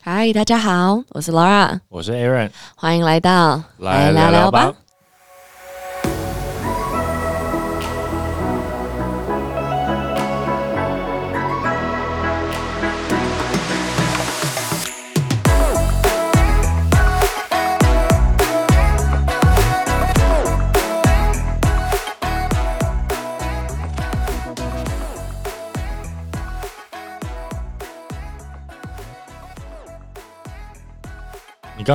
[0.00, 4.72] 嗨，大家好，我是 Laura，我是 Aaron，欢迎来到来聊聊吧。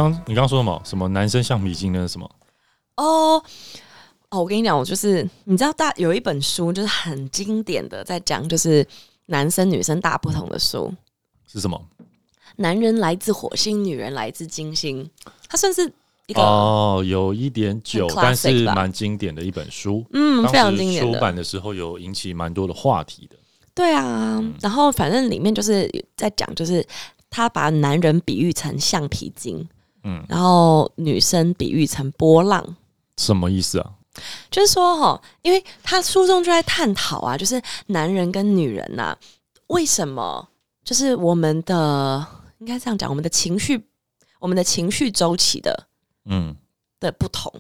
[0.02, 0.81] 刚你刚刚说什么？
[0.83, 2.07] 什么男生橡皮筋呢？
[2.07, 2.29] 什么？
[2.95, 3.43] 哦
[4.29, 8.85] 哦，我跟你讲，我就是你知道大有一本书，就是很经典的，在讲就是
[9.27, 10.91] 男生女生大不同的书。
[11.45, 11.79] 是什么？
[12.55, 15.09] 男人来自火星，女人来自金星。
[15.47, 15.91] 它算是
[16.27, 20.05] 一个哦，有一点久，但是蛮经典的一本书。
[20.13, 21.13] 嗯，非常时经典的。
[21.13, 23.35] 出版的时候有引起蛮多的话题的。
[23.75, 26.85] 对啊，然后反正里面就是在讲，就是
[27.30, 29.67] 他把男人比喻成橡皮筋，
[30.03, 32.75] 嗯，然后女生比喻成波浪。
[33.17, 33.91] 什么意思啊？
[34.52, 39.17] 就是说哈，因为他书中就在探讨啊，就是男人跟女人呐、
[39.67, 40.47] 为什么
[40.83, 42.25] 就是我们的
[42.59, 43.83] 应该这样讲，我们的情绪，
[44.39, 45.88] 我们的情绪周期的
[46.25, 46.56] 嗯，
[47.00, 47.52] 的不同。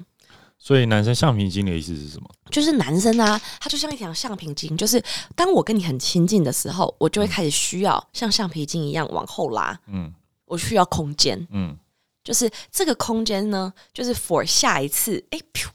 [0.59, 2.29] 所以男生橡皮筋的意思是什么？
[2.49, 5.03] 就是男生啊，他就像一条橡皮筋，就是
[5.35, 10.13] 当我跟你很亲近的时候，我就会开始需要像橡皮筋一样往后拉，嗯
[10.45, 11.47] 我需要空间。
[11.51, 11.77] 嗯
[12.23, 15.69] 就是这个空间呢，就是 for 下一次，哎，啪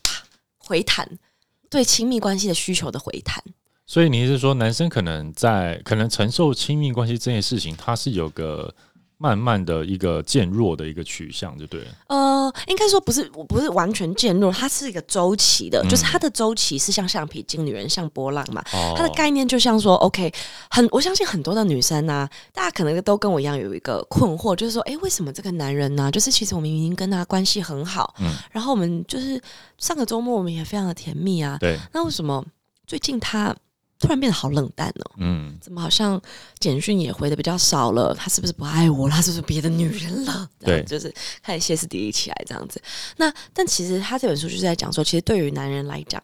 [0.57, 1.19] 回弹，
[1.69, 3.43] 对亲密关系的需求的回弹。
[3.87, 8.75] 所以你是说，男生可能在可能承受亲密关系这件事情，他是有个
[9.19, 11.87] 慢慢的一个渐弱的一个取向，就对了。
[12.07, 18.63] 呃，应该说不是，我不是完全渐弱，它是一个周期的，嗯就是它的周期是像橡皮筋，女人像波浪嘛。
[18.73, 20.33] 哦它的概念就像说，OK，
[20.71, 29.43] 很我相信很多的女生呢、大家可能都跟我一样有一个困惑，就是说，诶，为什么这个男人呢、就是其实我们明明跟他关系很好，嗯然后我们就是
[29.79, 32.45] 上个周末我们也非常的甜蜜啊，对，那为什么
[32.87, 33.55] 最近他
[33.99, 36.21] 突然变得好冷淡哦、嗯怎么好像
[36.61, 38.15] 简讯也回的比较少了？
[38.15, 39.15] 他是不是不爱我了？
[39.15, 40.49] 他是不是别的女人了？
[40.61, 42.81] 对就是开始歇斯底里起来这样子。
[43.17, 46.23] 那但其实他这本书就是在讲说，其实对于男人来讲，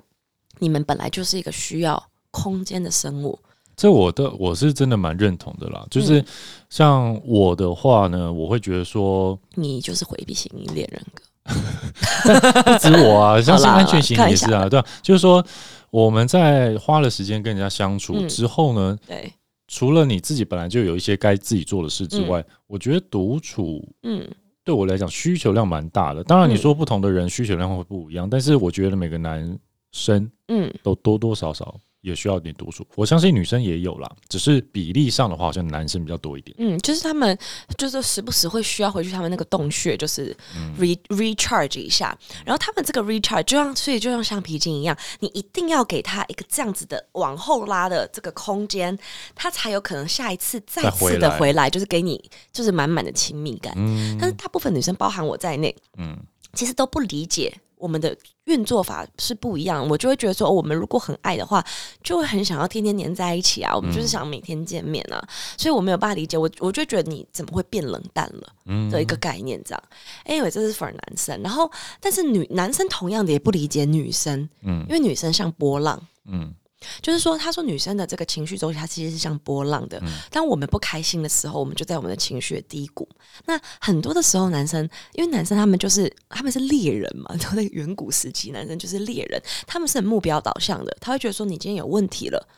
[0.60, 3.38] 你们本来就是一个需要空间的生物。
[3.76, 5.84] 这我的我是真的蛮认同的啦。
[5.90, 6.26] 就是嗯
[6.70, 11.24] 像我的话呢，我会觉得说，你就是回避型恋人格。
[12.64, 15.44] 不止我啊， 像是安全型也是啊，对啊，就是说
[15.90, 18.28] 我们在花了时间跟人家相处嗯。
[18.28, 19.32] 之后呢，对，
[19.68, 24.26] 除了你自己本来就有一些该自己做的事之外，我觉得独处嗯。
[24.64, 26.24] 对我来讲需求量蛮大的。
[26.24, 26.56] 当然，你嗯。
[26.56, 29.58] 说不同的人需求量会不一样，但是我觉得每个男
[29.92, 32.86] 生嗯，都多多少少也需要一点独处。
[32.94, 36.54] 我相信女生也有啦，只是比例上的话，好像男生比较多一点。
[36.60, 37.36] 嗯，就是他们
[37.78, 42.16] 就是时不时会需要回去他们那个洞穴，就是嗯 re recharge 一下。
[42.44, 48.96] 然后他们这个 recharge 就像所以就像橡皮筋一样，你一定要给他一个这样子的往后拉的这个空间，
[49.34, 52.22] 他才有可能下一次再再次的回来回来，就是给你
[52.52, 53.72] 就是满满的亲密感。
[53.76, 56.16] 嗯但是大部分女生，包含我在内，嗯
[56.52, 57.52] 其实都不理解
[57.84, 59.86] 我们的运作法是不一样。
[59.86, 61.62] 我就会觉得说，哦我们如果很爱的话，
[62.02, 65.22] 就会很想要天天黏在一起啊，我们就是想每天见面啊。
[65.58, 69.82] 所以我没有办法理解，我我就觉得你怎么会变冷淡了嗯的一个概念这样。
[70.24, 76.00] anyway，这是 for 男生，然后但是女男生同样的也不理解女生，嗯因为女生像波浪。
[76.26, 76.54] 嗯
[77.00, 80.02] 就是说，他说女生的这个情绪周期，它其实是像波浪的。
[80.30, 83.08] 当我们不开心的时候，我们就在我们的情绪的低谷。
[83.46, 90.96] 那很多的时候，男生因为男生他们就是他们是猎人嘛，都在远古时期，男生就是猎人，他们是很目标导向的。
[91.00, 92.48] 他会觉得说，你今天有问题了，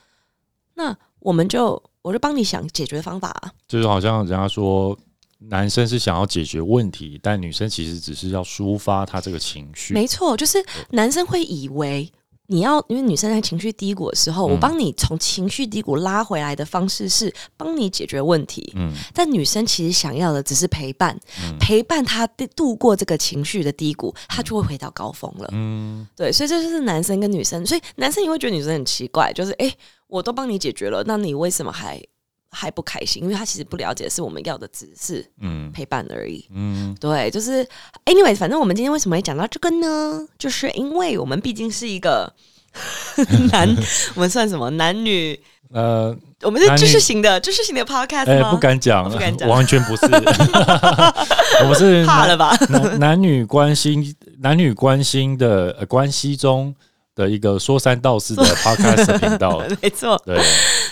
[0.75, 3.53] 那我们就我就帮你想解决方法、啊。
[3.69, 4.99] 就是好像人家说。
[5.39, 9.93] 男生是想要解决问题，但女生其实只是要抒发他这个情绪。
[9.93, 12.11] 没错，就是男生会以为。
[12.49, 14.53] 你要，因为女生在情绪低谷的时候，嗯。
[14.53, 18.73] 我帮你从情绪低谷拉回来的方式是帮你解决问题。
[18.77, 18.93] 嗯。
[19.13, 21.57] 但女生其实想要的只是陪伴，嗯。
[21.59, 25.49] 陪伴她度度过这个情绪的低谷，她就会回到高峰了。
[25.53, 26.07] 嗯。
[26.17, 29.73] 对，所以这就是男生跟女生，所以男生也会觉得女生很奇怪，就是诶，
[30.07, 32.01] 我都帮你解决了，那你为什么还
[32.57, 33.23] 还不开心？
[33.23, 36.43] 因为他其实不了解，是我们要的只是嗯陪伴而已。
[36.55, 37.63] 嗯对，就是
[38.07, 40.27] anyway，反正我们今天为什么会讲到这个呢？
[40.39, 42.33] 就是因为我们毕竟是一个
[43.53, 43.69] 男，
[44.15, 45.39] 我们算什么男女？
[45.73, 48.53] 呃，我们是知识型的知识型的 podcast 哎、吗？
[48.53, 50.07] 不敢讲，不敢讲 完全不是。
[51.63, 52.57] 我们是怕了吧？
[52.69, 56.73] 男男女关心男女关心的、呃、关系中
[57.17, 59.61] 的一个说三道四的 podcast 频道。
[59.83, 60.41] 没错，对，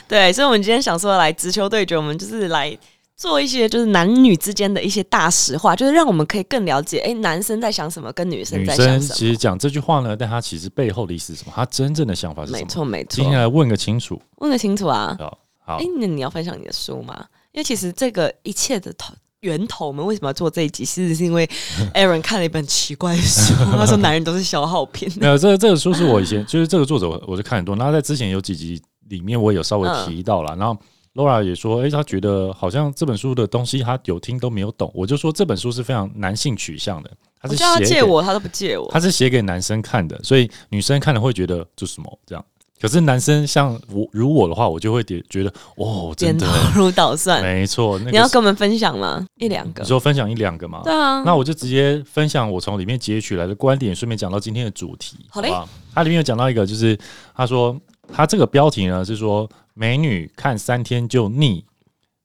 [0.08, 2.76] 对，所以我们今天想说来直球对决，我们就是来
[3.16, 9.00] 做一些就是男女之间的一些大实话，就是让我们可以更了解，哎，男生在想什么，跟女生女在想什么。
[9.00, 11.52] 生其实讲这句话呢，但他其实背后的意思是什么？
[11.54, 12.58] 他真正的想法是什么？
[12.58, 13.24] 没错，没错今。
[13.30, 14.20] 天来问个清楚。
[14.38, 15.14] 问个清楚啊！
[15.18, 17.24] 好，好哎，，那你要分享你的书吗？
[17.52, 20.84] 因为其实这个一切的头源头，我们为什么要做这一集？
[20.84, 21.48] 其实是因为
[21.92, 25.08] Aaron 看了一本奇怪的书，他说男人都是消耗品。
[25.20, 28.80] 没有这个这个书是我以前就是这个作者我我就看很多，然后在之前有几集
[29.10, 30.76] 里面我也有稍微提到了，然后
[31.14, 37.10] Laura 也说，诶，她觉得好像这本书的东西她有听都没有懂，我就说这本书是非常男性取向的，
[37.40, 38.88] 他是我叫他写给借我，他都不借我。
[38.90, 42.44] 他是写给男生看的，所以女生看了会觉得这什么这样。
[42.84, 47.42] 可是男生像我如我的话，我就会觉觉得哦，真点的头如捣蒜。
[47.42, 47.98] 没错。
[48.00, 49.24] 那你要跟我们分享吗？
[49.36, 49.88] 一两个你？
[49.88, 50.82] 说分享一两个吗？
[50.84, 55.16] 对啊，那我就直接分享我从里面截取来的观点，顺便讲到今天的主题。
[55.30, 56.94] 好嘞好它里面有讲到一个，就是
[57.34, 57.74] 他说
[58.12, 61.64] 他这个标题呢是说美女看三天就腻，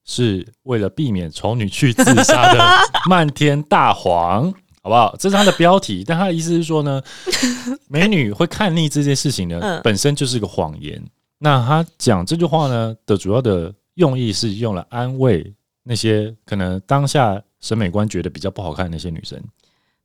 [0.03, 2.59] 是为了避免丑女去自杀的
[3.09, 4.53] 漫天大黄。
[4.89, 5.15] 好不好？
[5.19, 7.01] 这是他的标题，但他的意思是说呢，
[7.87, 11.01] 美女会看腻这件事情呢，嗯本身就是个谎言。
[11.37, 15.53] 那他讲这句话呢的主要的用意是用来安慰
[15.83, 19.39] 那些可能当下审美观觉得比较不好看的那些女生。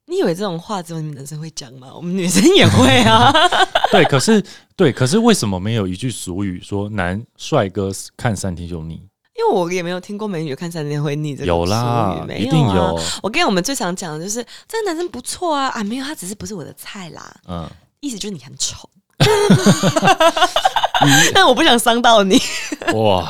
[0.06, 1.88] 你以为这种话只有你们男生会讲吗？
[1.94, 3.32] 我们女生也会啊。
[3.90, 4.44] 对，可是
[4.76, 9.00] 对，可是为什么没有一句俗语说男帅哥看三天就腻？
[9.36, 13.00] 因为我也没有听过美女看三天会腻这个有啦一定啊有。
[13.22, 17.68] 我跟你我们最常讲的就是这个男生不错啊啊，没有他只是不是我的菜啦，嗯，
[18.00, 18.88] 意思就是你很丑。
[21.34, 22.40] 但我不想伤到你。
[22.94, 23.28] 哇，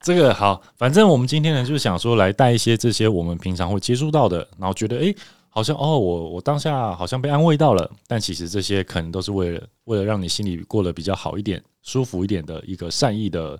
[0.00, 5.14] 这个好，反正我们今天呢，就是想说来带一些这些我们平常会接触到的，然后觉得诶，
[5.50, 13.58] 好像哦，我我当下好像被安慰到了，但其实这些可能都是为了为了让你心里过得比较好一点、舒服一点的一个善意的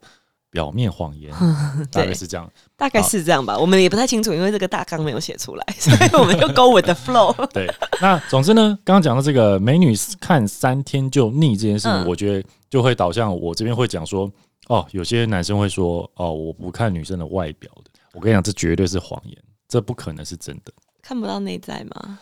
[0.55, 1.35] 表面谎言，
[1.91, 2.49] 大概是这样。
[2.77, 7.35] 大概是这样吧，我们也不太清楚，因为这个大纲没有写出来， 所以我们就 go with the flow。
[7.53, 7.69] 对，
[8.01, 14.31] 那总之呢，刚刚讲到这个美女看三天就腻这件事情，嗯我觉得就会导向我这边会讲说，
[14.69, 17.91] 哦，有些男生会说，哦，我不看女生的外表的。
[18.13, 19.37] 我跟你讲，这绝对是谎言，
[19.69, 20.73] 这不可能是真的。
[21.03, 22.21] 看不到内在吗？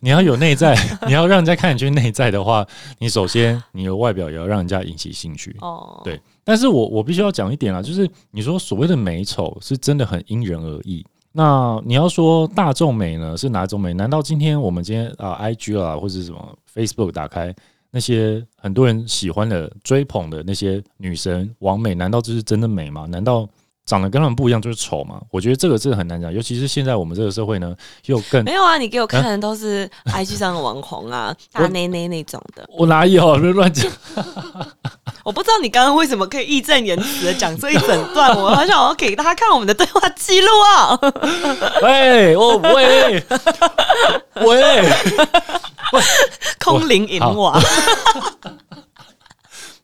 [0.00, 0.74] 你要有内在，
[1.06, 2.66] 你要让人家看你去内在的话，
[2.98, 5.56] 你首先你的外表也要让人家引起兴趣。
[5.60, 11.04] 哦，对但是我我必须要讲一点啊，就是你说所谓的美丑是真的很因人而异。
[11.32, 13.94] 那你要说大众美呢，是哪种美？
[13.94, 17.54] 难道今天我们今天啊、i g 啊或者什么 Facebook 打开
[17.90, 23.06] 那些很多人喜欢的追捧的那些女神王美，难道这是真的美吗？
[23.06, 23.48] 难道
[23.84, 25.20] 长得跟他们不一样就是丑嘛？
[25.30, 27.74] 我觉得这个真的很难讲，尤其是现在我们这个社会呢，
[28.06, 32.64] 又更没有啊，你给我看的都是 IG 上的网红啊，大内内那种的。
[32.68, 33.90] 我哪有别乱讲。
[35.24, 40.98] 我不知道你刚刚为什么可以义正言辞的讲这一整段，我好想要给大家看我们的对话记录啊。
[41.82, 43.22] 喂，哦喂
[44.34, 44.84] 喂。
[46.58, 47.60] 空灵银瓦，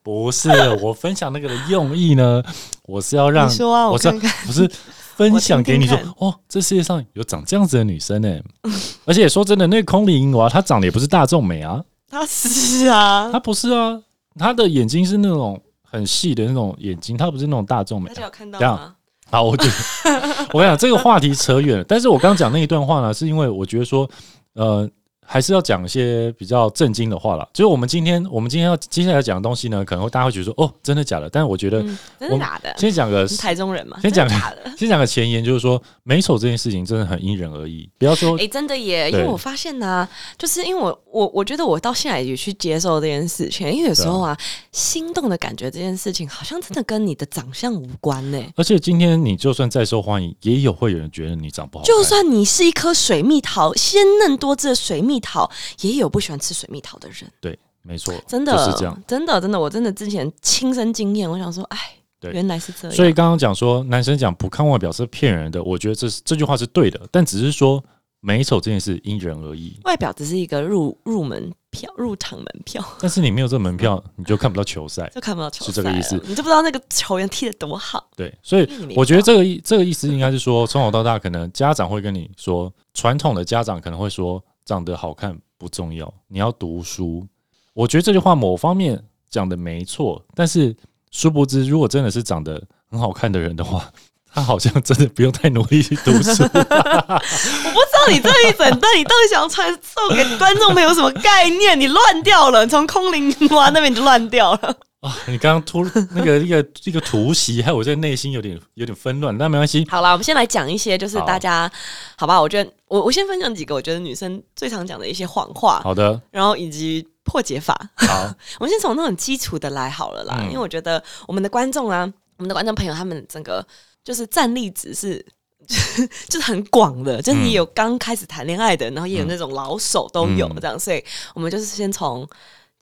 [0.03, 0.49] 不是
[0.83, 2.43] 我分享那个的用意呢，
[2.89, 4.33] 我是要让你说啊我看看。
[4.47, 4.69] 不是
[5.15, 8.41] 分享给你说哦，这世界上有长这样子的女生呢、
[9.05, 14.01] 而且说真的，那个空灵银娃她长得也不是大众美啊，她是啊，她不是啊，
[14.39, 18.15] 她的眼睛是那种很细的那种眼睛，她不是那种大众美大。
[18.15, 18.95] 家有看到吗？
[19.31, 24.09] 好，我觉得 我跟你讲这个话题扯远了，但是我刚讲那一段话呢，是因为我觉得说，
[24.55, 24.89] 呃。
[25.31, 27.47] 还是要讲一些比较震惊的话了。
[27.53, 31.29] 就是我们今天，我们今天要接下来讲的东西呢，可能会大家会觉得说，哦，真的假的？
[31.29, 32.75] 但是我觉得，嗯，真我的假的？
[32.79, 33.99] 先讲个你台中人嘛？
[34.01, 34.73] 先讲真的假的。
[34.79, 39.11] 先讲个前言，就是说美丑这件事情真的很因人而异，不要说哎、真的耶！
[39.11, 40.09] 因为我发现呢、
[40.39, 44.37] 就是因为我我我觉得我到现在也去接受这件事情，因为有时候啊，
[44.73, 48.43] 心动的感觉这件事情，好像真的跟你的长相无关呢。
[48.57, 51.87] 而且今天你就算再受欢迎，也有会有人觉得你长不好看。
[51.87, 57.31] 就算你是一颗水蜜桃，鲜嫩多汁的水蜜桃，也有不喜欢吃水蜜桃的人。
[57.41, 59.03] 对，没错，真的，就是这样。
[59.07, 61.79] 真的，真的，我真的之前亲身经验，我想说，哎，
[62.21, 62.97] 对原来是这样。
[62.97, 67.83] 所以刚刚讲说男生讲不看外表是骗人的，我觉得这是这句话是对的，但只是说
[68.21, 69.79] 美丑这件事因人而异。
[69.85, 75.09] 外表只是一个入入门票、入场门票，但是你没有这个门票， 你就看不到球赛。
[75.15, 78.09] 就看不到球赛是这个意思你就不知道那个球员踢得多好。
[78.17, 87.27] 对，所以我觉得这个意这个意思应该是说，从小到大，可能家长会跟你说，传统的家长可能会说，长得好看不重要，你要读书。
[87.73, 90.77] 我觉得这句话某方面讲的没错，但是
[91.11, 93.91] 殊不知，如果真的是长得很好看的人的话，
[94.31, 96.43] 他好像真的不用太努力去读书。
[96.43, 101.81] 我不知道你这一整段，你到底想要传授给观众朋友什么概念？
[101.81, 104.77] 你乱掉了，从空灵蛙那边你就乱掉了。
[105.01, 109.87] 啊，你刚刚突那个 一个一个突袭，害我在内心有点有点纷乱，但没关系。
[109.89, 111.71] 好啦，我们先来讲一些，就是大家
[112.17, 112.41] 好吧？
[112.41, 117.75] 我觉得我我先分享几个我觉得女生最常讲的一些谎话，好的，然后以及破解法。
[117.95, 123.65] 好， 我们先从那种基础的来好了啦，嗯因为我觉得我们的观众啊，我们的观众朋友，他们整个
[124.03, 125.25] 就是战力值是。
[126.31, 132.27] 就是很广的，就是你有刚开始谈恋爱的，然后也有那种老手都有嗯这样，所以我们就是先从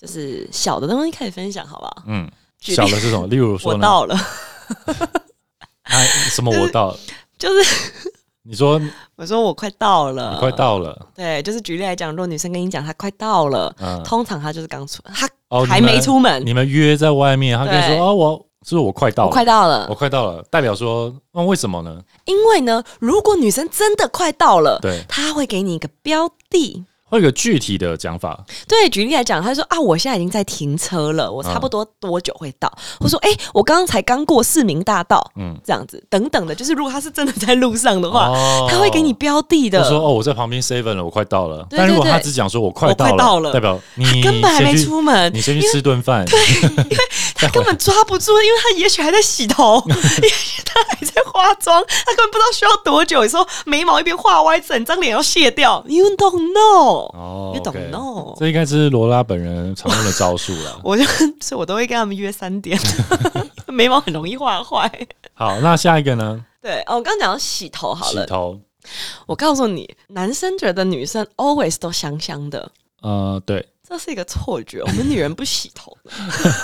[0.00, 2.02] 就是小的东西开始分享，好不好？
[2.06, 3.26] 嗯，小的是什么？
[3.26, 3.78] 例如说我？
[3.78, 4.16] 到了，
[5.84, 6.98] 哎，什么我到了？
[7.38, 7.92] 就是
[8.42, 8.80] 你说
[9.16, 19.94] 我说我快到了，你快到了，对，就是举例来讲，如果女生跟你讲她快到了，嗯，通常她就是刚出，她哦，还没出门，你们约在外面，她跟你对说哦，我是不是我快到我了，快到了我。
[19.94, 22.00] 快到了，代表说，那为什么呢？
[22.24, 26.84] 因为呢，如果女生真的快到了，对，她会给你一个标的。
[27.08, 32.68] 会有个具体的讲法，对，举例来讲，他说啊，我现在已经在停车了，我差不多多久会到？
[32.98, 39.80] 或说，哎、我刚刚才刚过市民大道，嗯，这样子等等的，就是如果他是真的在路上的话，哦她会给你标的的。
[39.82, 41.64] 就说哦，我在旁边 seven 了，我快到了。
[41.70, 46.24] 对但如果他只讲说我快到到了代表你根本还没出门，你先去吃顿饭。
[46.24, 46.38] 对，
[47.36, 53.22] 他根本抓不住，因为他也许还在洗头， 也许他还在化妆，他根本不知道需要多久。
[53.22, 55.84] 有时候眉毛一边画歪，整张脸要卸掉。
[55.86, 56.95] You don't know，、哦
[57.54, 60.80] You don't OK know 这应该是罗拉本人常用的招数了。
[60.84, 61.04] 我就
[61.40, 62.78] 所以我都会跟他们约三点，
[63.68, 64.90] 眉毛很容易画坏。
[65.34, 66.44] 好，那下一个呢？
[66.62, 68.58] 对，哦，我刚刚讲到洗头好了，洗头。
[69.26, 72.70] 我告诉你，男生觉得女生 always 都香香的，
[73.02, 74.80] 呃，对，这是一个错觉。
[74.80, 75.96] 我们女人不洗头。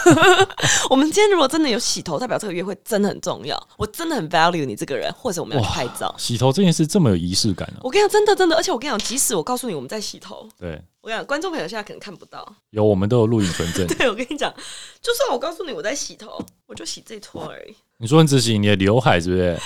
[0.91, 3.69] 我们今天如果真的有洗头，代表这个约会真的很重要。
[3.76, 6.12] 我真的很 value 你这个人，或者我们要去拍照。
[6.19, 7.79] 洗头这件事这么有仪式感啊？
[7.83, 12.47] 我跟你讲，真的真的，而且我跟你讲，即使我告诉你我们在洗头，对，我跟你讲，观众朋友现在可能看不到。
[12.71, 13.87] 有我们都有录影存证。
[13.97, 14.52] 对，我跟你讲，
[15.00, 17.75] 就算我告诉你我在洗头，我就洗这撮而已。
[17.99, 19.57] 你说你只洗你的刘海是不是？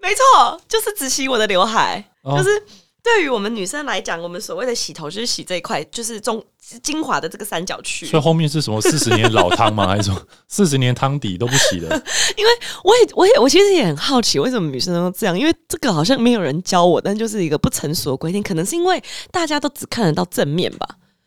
[0.00, 2.62] 没错，就是只洗我的刘海，哦就是
[3.14, 6.44] 对于我们女生来讲，我们所谓的洗头就是洗这一块，就是中
[6.82, 8.04] 精华的这个三角区。
[8.06, 9.86] 所以后面是什么四十年老汤吗？
[9.88, 11.88] 还是什么四十年汤底都不洗的？
[12.84, 15.38] 我也，我也，我其实也很好奇，为什么女生都这样？
[15.38, 20.86] 因为这个好像没有人教我，但就是一个不成熟的规定，可能是因为大家都只看得到正面吧。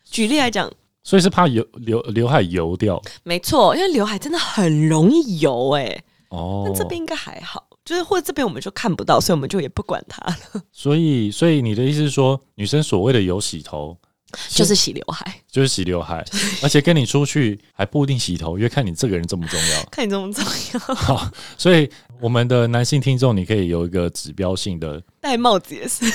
[0.09, 0.71] 举例来讲，
[1.03, 6.73] 所以是怕油刘刘海油掉没错，因为刘海真的很容易油哎、哦那。
[6.73, 13.97] 这边应该还好，就是或者这边我们就看不到，所以我们就也不管它了， 所以，所以你的意思是说，女生所谓的有洗头，
[14.50, 15.41] 就是洗刘海。
[15.51, 16.23] 就是洗刘海，
[16.63, 19.83] 而且跟你出去还不一定洗头，因为看你这个人重不重要。
[19.91, 21.89] 看你重不重要，好，所以
[22.21, 26.05] 我们的男性听众，你可以有一个指标性的，戴帽子也是，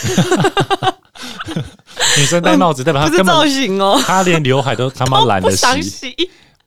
[2.18, 6.14] 女生戴帽子，代表不是造她根本型哦，她连刘海都他妈懒得，想洗。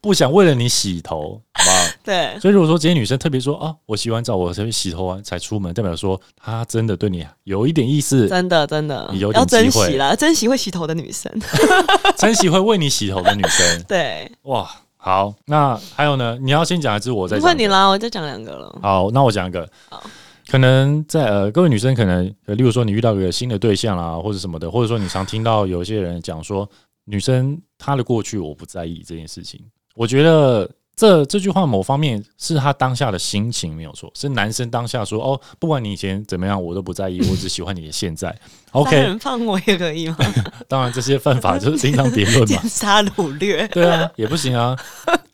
[0.01, 1.77] 不想为了你洗头，好不好？
[2.03, 11.31] 对，所以如果说今天女生特别说啊，我洗完澡我才去洗头完才出门，代表说她真的对你有一点意思，真的真的你有点要珍惜啦，珍惜会洗头的女生。
[12.17, 13.83] 珍惜会为你洗头的女生。
[13.87, 16.37] 对，哇，好，那还有呢？
[16.41, 17.43] 你要先讲还是我再讲？
[17.45, 18.79] 换你啦，我再讲两个了。
[18.81, 20.01] 好，那我讲一个好。
[20.47, 26.67] 可能在呃，各位女生可能，呃例如说你遇到一个新的对象啦，或者什么的，或者说你常听到有一些人讲说，
[27.05, 29.61] 女生她的过去我不在意这件事情。
[29.99, 38.33] 我觉得这这句话某方面是他当下的心情没有错，是男生当下说哦，不管你以前怎么样，我都不在意，我只喜欢你的现在。
[38.73, 40.17] 杀 OK，人放我也可以吗？
[40.67, 42.69] 当然这些犯法就是另当别论嘛奸。
[42.69, 43.67] 杀掳掠。
[43.69, 44.77] 对啊，也不行啊。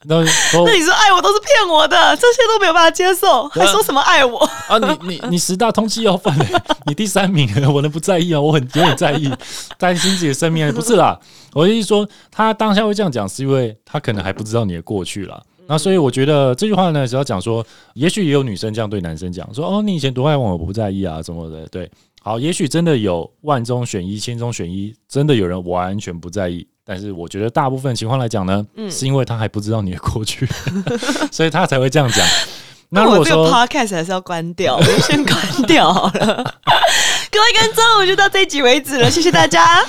[0.08, 4.38] 那 那你说爱我都是骗我的，这些都没有办法接受，还说什么爱我？
[4.68, 8.40] 啊，你你你十大通缉要犯、欸， 你第三名，我能不在意啊？
[8.40, 9.32] 我很我很在意，
[9.78, 10.72] 担心自己的生命啊。
[10.72, 11.20] 不是啦，
[11.54, 15.42] 我的意思说，他当下会这样讲，是因为他可能还不知道你的过去啦。
[15.68, 17.66] 那所以我觉得这句话呢，只要讲说，
[17.96, 21.66] 也许也有女生这样对男生讲，说哦，你以前多爱我，我不在意啊，什么的。
[21.70, 21.90] 对，
[22.26, 26.68] 好，也许真的有万中选一，千中选一，真的有人完全不在意。
[26.84, 30.44] 但是我觉得大部分情况来讲呢，嗯是因为他还不知道你的过去，
[31.32, 32.26] 所以他才会这样讲。
[32.90, 36.44] 那如果我这个说 podcast 还是要关掉，我就先关掉好了。
[37.36, 39.84] 各位观众，我就到这集为止了，谢谢大家。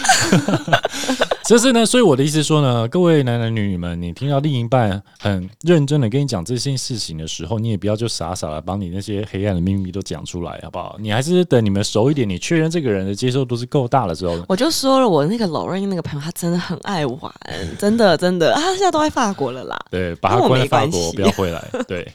[1.47, 10.97] 就是呢，所以我的意思说呢，各位男男女女们，你听到另一半很认真的跟你讲这件事情的时候，你也不要就傻傻的把你那些黑暗的秘密都讲出来，好不好？
[10.99, 17.33] 你还是等你们熟一点，你确认这个人的接受度是够大的时候，我就说了，我那个 Lorraine 那个朋友，他真的很爱玩，
[17.79, 19.79] 真的真的，啊他现在都在法国了啦。
[19.89, 21.65] 对，把他关在法国，不要回来。
[21.87, 22.13] 对，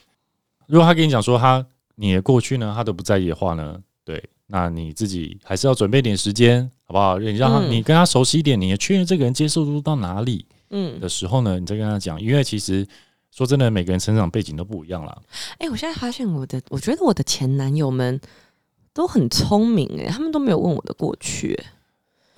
[0.67, 7.17] 如果他跟你讲说他你的过去呢，他都不在意的话呢，对，那你自己还是要准备点时间，好不好？
[7.17, 10.45] 你让他、嗯你跟他熟悉一点，你也确认这个人接受度到哪里。
[10.71, 12.85] 嗯，的时候呢，你再跟他讲，因为其实
[13.31, 15.17] 说真的，每个人成长背景都不一样啦。
[15.57, 18.19] 哎、我现在发现我的，我觉得我的前男友们
[18.93, 21.65] 都很聪明，哎，他们都没有问我的过去，哎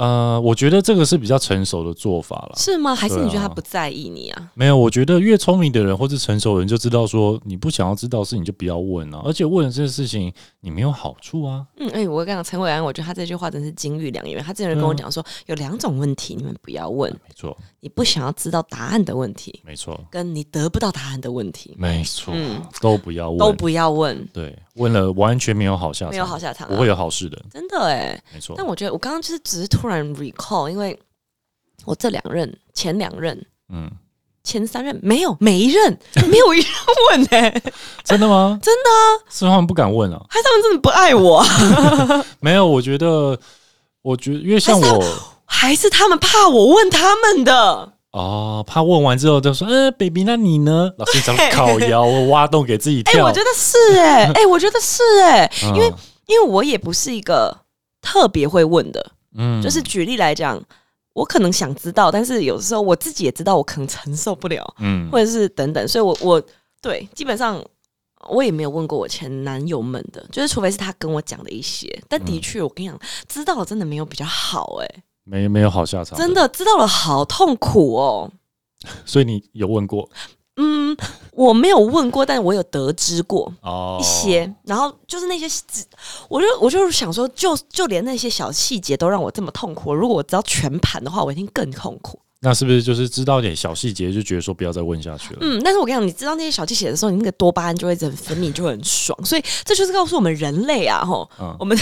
[0.03, 2.53] 呃，我觉得这个是比较成熟的做法了。
[2.57, 2.93] 是吗？
[2.93, 4.51] 还是你觉得他不在意你啊？
[4.53, 11.65] 没有，我觉得越聪明的人或是成熟的人就知道说，你不想要知道的事情就不要问啊，而且问了这件事情你没有好处啊。
[11.77, 14.43] 嗯，哎、我跟你讲，陈伟安，我觉得他这句话真是金玉良言。
[14.43, 28.21] 他之前跟我讲说，有两种问题你们不要问：没错，你不想要知道答案的问题，没错，跟你得不到答案的问题，没错，嗯都不要问，都不要问，对，问了完全没有好下场，没有好下场、啊，不会有好事的，真的哎。
[28.33, 28.65] 没错但。
[28.65, 30.99] 我觉得我刚刚就是只是突然 recall，因为
[31.85, 33.91] 我这两任、前两任、嗯，
[34.43, 35.97] 前三任没有，每一任
[36.29, 36.67] 没有一任
[37.11, 37.61] 问哎、
[38.03, 38.59] 真的吗？
[38.61, 40.25] 真的啊，是他们不敢问啊？
[40.29, 43.37] 还是他们真的不爱我啊， 没有，我觉得，
[44.01, 45.03] 我觉得，因为像我
[45.45, 47.93] 还是他们怕我问他们的？
[48.13, 50.93] 哦，怕问完之后就说，呃，baby，那你呢？
[50.99, 53.25] 老师讲靠腰，我挖洞给自己哎、跳。
[53.25, 55.75] 我觉得是哎、哎、我觉得是 哎、嗯。
[55.75, 55.91] 因为
[56.27, 57.55] 因为我也不是一个
[58.03, 59.59] 特别会问的，嗯。
[59.63, 60.61] 就是举例来讲，
[61.13, 65.09] 我可能想知道，但是有时候我自己也知道我可能承受不了，嗯。
[65.11, 66.39] 或者是等等，所以我我
[66.83, 67.59] 对基本上
[68.29, 72.25] 我也没有问过我前男友们的，就是除非是他跟我讲的一些，但嗯。
[72.25, 76.33] 的确我跟你讲，知道了真的没有比较好哎、没没有好下场，真。
[76.33, 78.31] 的知道了好痛苦哦。
[79.05, 80.09] 所以你有问过
[80.55, 80.95] 嗯，
[81.31, 83.51] 我没有问过，但我有得知过。
[83.61, 83.97] 哦？
[83.99, 85.47] 一些，然后就是那些，
[86.29, 89.93] 我就我就是想说，就就连那些小细节都让我这么痛苦。
[89.95, 92.19] 如果我知道全盘的话，我一定更痛苦。
[92.43, 95.39] 那是不是就是知道点小细节，就觉得说不要再问下去了？
[95.41, 99.17] 嗯，但是我跟你讲，你知道那些小细节的时候，你那个多巴胺就会很分泌，就会很爽。
[99.23, 101.77] 所以这就是告诉我们人类啊，吼，嗯我们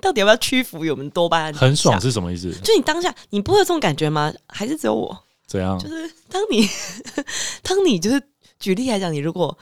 [0.00, 1.52] 到底要不要屈服于我们多巴胺？
[1.52, 2.50] 很爽，是什么意思？
[2.64, 4.32] 就你当下，你不会有这种感觉吗？
[4.48, 5.14] 还是只有我？
[5.46, 5.86] 怎样就？
[5.88, 6.66] 是当你
[7.62, 8.22] 当你就是
[8.58, 9.56] 举例来讲，你如果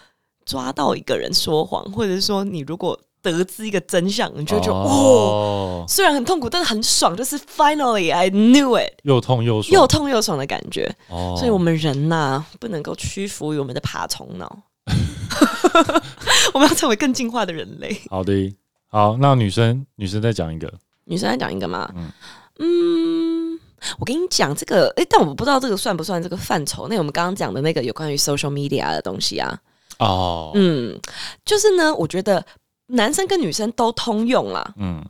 [0.45, 2.97] 抓到一个人说谎，或者是说你如果
[3.33, 4.87] 得知一个真相，你就觉得哦。
[4.89, 10.95] 哦，虽然很痛苦，但是很爽，就是 finally I knew it，又痛又爽，又痛又爽的感觉。
[11.09, 14.59] 哦，所以，我们人呐、不能够屈服于我们的爬虫脑，
[16.53, 17.97] 我们要成为更进化的人类。
[18.11, 18.55] 好的，
[18.89, 20.73] 好，那女生女生再讲一个，
[21.05, 22.11] 女生再讲一个嘛，嗯。
[22.59, 23.61] 嗯
[23.99, 26.89] 我跟你讲这个，诶，但我不知道这个算不算这个范畴。
[26.89, 29.57] 那我们刚刚讲的那个有关于 social media 的东西啊，
[29.99, 30.99] 哦，嗯，
[31.45, 32.43] 就是呢，我觉得
[32.87, 34.75] 男生跟女生都通用啦。
[34.77, 35.05] 嗯，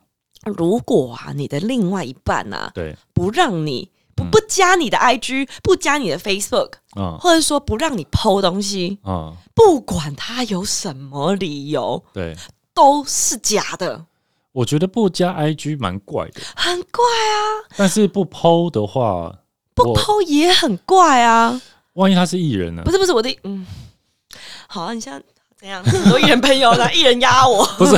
[0.45, 4.31] 如果啊，你的另外一半啊，对，不让你不嗯。
[4.31, 7.17] 不加你的 IG，不加你的 Facebook，嗯。
[7.19, 12.35] 或者说不让你 PO 东西，嗯，不管他有什么理由，对，
[12.73, 14.07] 都是假的，
[14.53, 17.69] 我觉得不加 IG 蛮怪的，很怪啊！
[17.77, 19.41] 但是不 PO 的话，
[19.75, 21.61] 不我 PO 也很怪啊！
[21.95, 22.83] 万一他是艺人呢？
[22.85, 22.91] 不？
[22.91, 23.67] 是不是我的，嗯，
[24.67, 25.23] 好啊，你现在
[25.67, 25.83] 怎样？
[25.85, 27.97] 很多艺人朋友来，艺人压我， 不是，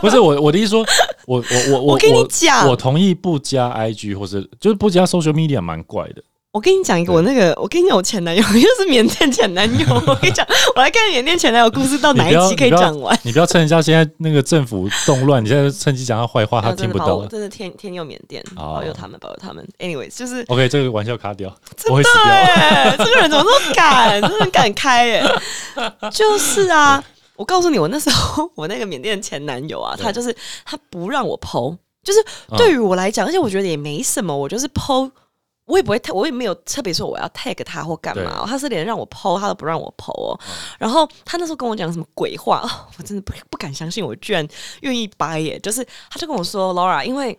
[0.00, 0.84] 不是我我的意思说，
[1.26, 6.22] 我我我我跟你讲我同意不加 IG 或者就是不加 social media 蛮怪的。
[6.58, 9.86] 我跟你讲一个，我那个，我跟你讲，我前男友 又是缅甸前男友。
[10.08, 10.44] 我跟你讲，
[10.74, 13.16] 我来看缅甸前男友故事到哪一期可以讲完？
[13.22, 17.28] 你不要趁人家现在那个政府动乱， 你现在趁机讲他坏话，他听不懂。
[17.28, 19.64] 真的天天佑缅甸，哦保佑他们，保佑他们。
[19.78, 21.48] Anyways，就是 OK，这个玩笑卡掉，
[21.90, 22.24] 我会死掉。
[22.24, 24.20] 哎，这个人怎么那么敢？
[24.20, 26.10] 真的很敢开哎！
[26.10, 27.00] 就是啊，
[27.36, 32.18] 我告诉你，我那时候我那个缅甸前男友啊，他就是他不让我剖，就是
[32.56, 35.08] 对于我来讲，而且我觉得也没什么，我就是剖。
[35.68, 40.40] 我也不会，我也没有特别说我要 tag 他或干嘛哦、他是连让我 PO 他都不让我 PO 哦。
[40.78, 44.46] 然后他那时候跟我讲什么鬼话，哦、 我真的不不敢相信，我居然
[44.80, 45.60] 愿意掰耶！
[45.60, 47.38] 就是他就跟我说，Laura，因为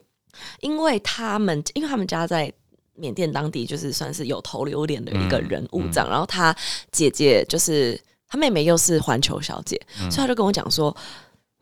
[0.62, 2.54] 因为他们因为他们家在
[2.94, 6.56] 缅甸当地就是算是有头有脸的一个人物这样，然后他
[6.92, 10.96] 姐姐就是他妹妹又是环球小姐，所以他就跟我讲说，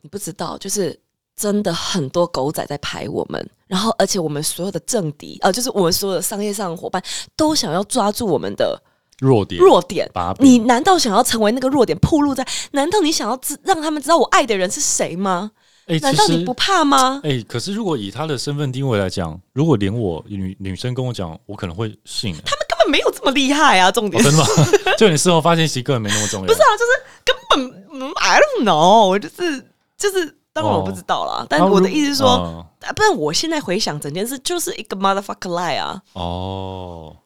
[0.02, 0.98] 你不知道，就是
[1.34, 7.02] 真的很多狗仔在拍我们，然后而且我们所有的政敌，呃，就是我们所有的商业上的伙伴
[7.36, 8.80] 都想要抓住我们的
[9.20, 10.10] 弱点，弱点。
[10.38, 12.46] 你难道想要成为那个弱点，暴露在？
[12.72, 15.52] 难道你想要知让他们知道我爱的人是谁吗？
[15.86, 17.20] 哎，难道你不怕吗？
[17.24, 22.40] 哎、可是如果以他的身份定位来讲，如果连我女女生跟我讲，我可能会信、欸。
[22.44, 23.90] 他们根本没有这么厉害啊！
[23.90, 24.46] 重哦点真的吗？
[24.98, 26.46] 就你事后发现，其实根本没那么重要。
[26.48, 29.58] 不是啊，就是根本嗯 I don't know，我就是
[29.96, 31.46] 就是，当然我哦不知道啦。
[31.48, 32.66] 但啊我的意思是说，
[32.96, 36.02] 不然我现在回想整件事，就是一个 motherfucker lie 啊！
[36.14, 37.16] 哦，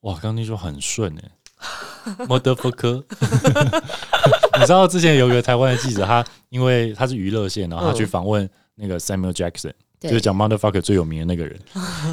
[0.00, 1.30] 哇，刚刚那句话很顺哎，
[2.26, 3.04] motherfucker。
[4.58, 11.58] 你知道之前有一个台湾的记者，他因为他是娱乐线，然后他去访问那个 Samuel Jackson，、对就是讲 motherfucker 最有名的那个人，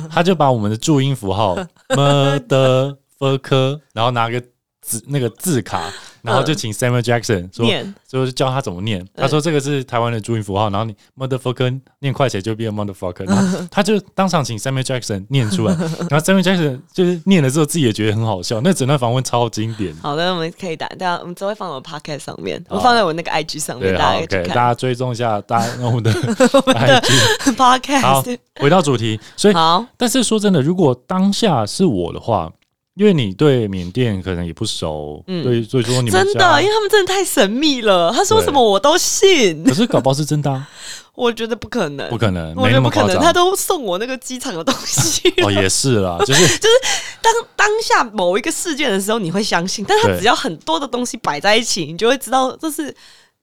[0.09, 1.57] 他就把我们的注音符号
[1.89, 4.41] motherfucker，然后拿个
[4.81, 5.91] 字那个字卡，
[6.27, 9.05] 然后就请 Samuel Jackson 说，念就教他怎么念。
[9.15, 15.73] 他说这个是台湾的注音符号，然后你 motherfucker 念快写就变 motherfucker， 然后他就当场请 Samuel Jackson 念出来，
[16.09, 19.95] 然后 Samuel Jackson 就是念了之后自己也觉得很好笑，那整段访问超经典。
[20.01, 27.55] 好的，我们可以打，大家我们只会放我 podcast 上面，我放在我那个 IG 上面，大家可以 OK，大家追踪一下，大家我们 的我们的 IG。
[27.55, 28.23] podcast。，好
[28.59, 32.51] 回到主题，所以好，但是说真的，如果当下是我的话，
[32.97, 35.43] 因为你对缅甸可能也不熟，嗯。
[35.43, 40.67] 对，所以说你们真的，因为他们真的太神秘了，他说什么我都信， 可是搞不好是真的、啊，
[41.13, 43.19] 我觉得不可能，不可能，我没觉得不可能。
[43.19, 46.75] 他都送我那个机场的东西哦，也是啦， 就是就是
[47.21, 52.93] 当当下某一个事件的时候，你会相信，但他只要很多的东西摆在一起，你就会知道这是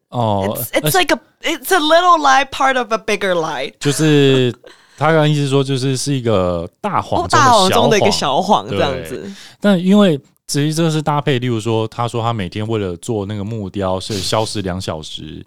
[0.08, 4.54] 哦 it's，it's like a it's a little lie part of a bigger lie，就是
[4.96, 8.10] 他刚刚意思说，就是是一个大谎中大谎中的一个。
[8.10, 9.28] 小谎这样子。
[9.60, 15.44] 但因为其实这是搭配，例如说，他说他每天为了做那个木雕，所以消失两小时，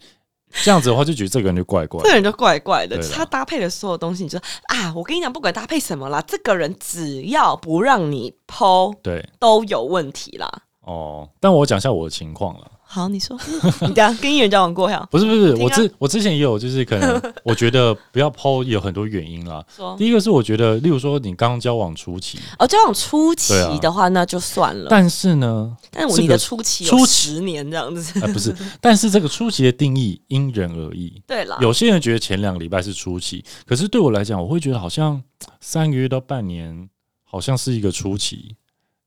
[0.64, 2.10] 这样子的话，就觉得这个人就怪怪这。
[2.10, 10.52] 个人就怪怪的，就是他搭配的所有东西，你就啊，我跟你讲，不管搭配什么啦，这个人只要不让你剖，对，都有问题啦。
[10.82, 12.72] 哦，但我讲一下我的情况了。
[12.98, 13.38] 好，你说，
[13.88, 15.08] 你等下跟艺人交往过呀？
[15.12, 19.64] 不是不是，我之我之前也有，就是可能 我觉得不要抛有很多原因啦。
[19.76, 24.88] 说第一个是我觉得，例如说你刚交往初期，哦，交往初期的话，那就算了。
[24.90, 28.20] 但是呢，但是我你的初期有初十年这样子。
[28.20, 31.22] 呃不是，但是这个初期的定义因人而异。
[31.28, 35.22] 对了，有些人觉得前两个礼拜是初期，可是对我来讲，我会觉得好像
[35.62, 36.90] 三个月到半年，
[37.24, 38.56] 好像是一个初期。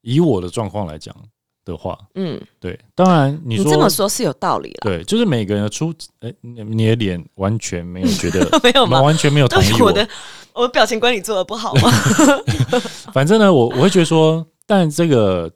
[0.03, 1.15] 以我的状况来讲
[1.71, 4.79] 的话，嗯，对，当然你说你这么说是有道理了。
[4.83, 9.01] 对，就是每个人的出，哎、你你的脸完全没有觉得 没有吗？
[9.01, 10.09] 完全没有同意我我的
[10.53, 11.91] 我的表情管理做的不好吗？
[13.15, 15.51] 反正呢，我我会觉得说，但这个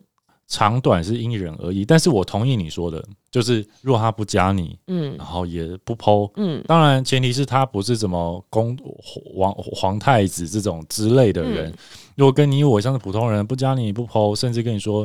[0.46, 1.84] 长短是因人而异。
[1.84, 11.70] 但是我同意你说的，就是如果他不加你，嗯然后也不剖，嗯当然前提是他不是什么公皇皇太子这种之类的人。
[11.70, 11.74] 嗯
[12.16, 15.04] 如果跟你我像是普通人，不加你不剖，甚至跟你说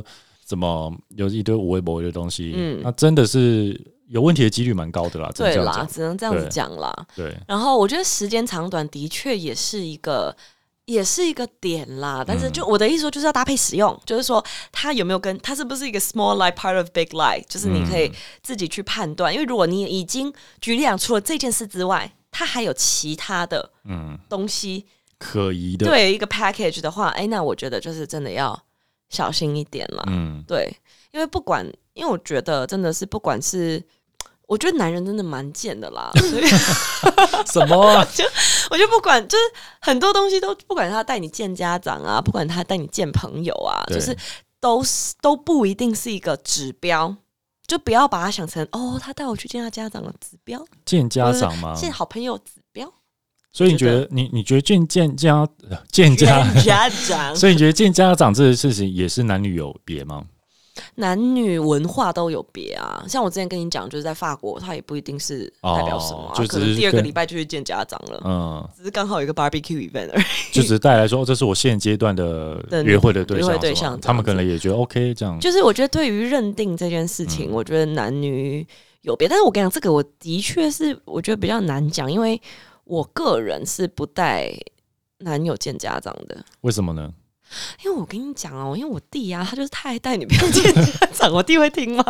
[0.50, 5.30] 怎么有一堆无微博的东西，嗯那真的是有问题的几率蛮高的啦。
[5.36, 6.92] 对啦，只能这样子对讲啦。
[7.16, 10.36] 对，然后我觉得时间长短的确也是一个。
[10.86, 19.32] 也是一个点啦，但是嗯就我的意思说，就是要搭配使用，就是说它有没有跟它是不是一个 small lie part of big lie，就是你可以嗯自己去判断。
[19.32, 24.88] 因为如果你已经举例讲，除了这件事之外，它还有其他的嗯，东西，
[25.20, 28.60] 可疑的，对一个 package 的话，哎，那我觉得就是真的要
[29.10, 30.04] 小心一点啦。
[30.08, 30.74] 嗯，对，
[31.12, 33.84] 因为不管，因为我觉得真的是不管是，
[34.48, 36.48] 我觉得男人真的蛮贱的啦， 所以
[37.52, 38.08] 什么啊、
[38.72, 39.44] 我就不管就是
[39.82, 44.16] 很多东西都不管他带你见家长啊，不管他带你见朋友啊，就是
[44.60, 47.16] 都是都不一定是一个指标。
[47.68, 51.76] 就不要把他想成哦，他带我去见他家长的指标，见家长吗？
[51.78, 52.36] 见好朋友
[53.52, 60.24] 所以你觉觉得你你觉得见见家呃见家，家长， 所以你觉得见家长这个事情也是男女有别吗？
[60.96, 63.04] 男女文化都有别啊。
[63.06, 68.22] 像我之前跟你讲，就是在法国，他也不一定是代表什么、啊哦就可能第二个礼拜就去见家长了。
[68.24, 70.24] 嗯，只是刚好有一个 barbecue event 而已。
[70.54, 75.38] 就只是带来说，哦这是我现阶段的的约会的对象约会对象他们可能也觉得 OK 这样。
[75.40, 78.66] 就是我觉得对于认定这件事情，嗯我觉得男女
[79.02, 79.28] 有别。
[79.28, 82.42] 但是我跟你讲，这个我的确是我觉得比较难讲，因为
[82.90, 84.52] 我个人是不带
[85.20, 86.44] 男友见家长的。
[86.62, 87.12] 为什么呢？
[87.84, 90.82] 因为我跟你讲哦，因为我弟啊，他就是太爱带女朋友见家
[91.14, 92.04] 长， 我弟会听吗？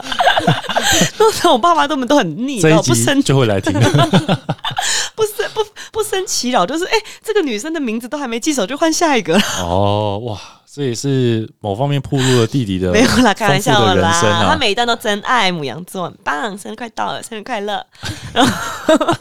[1.18, 3.74] 那时候我爸妈他们都很腻，不生就会来听。
[5.16, 9.42] 不生不不生其扰，就是哎、这个女生的名字都还没记熟，就换下一个了。
[9.64, 14.12] 哦，哇，这也是某方面暴露了弟弟的没有啦，开玩笑的啦。
[14.50, 17.86] 他每一段都真爱，母羊座很棒，生日快到了，生日快乐。
[18.34, 19.16] 然后，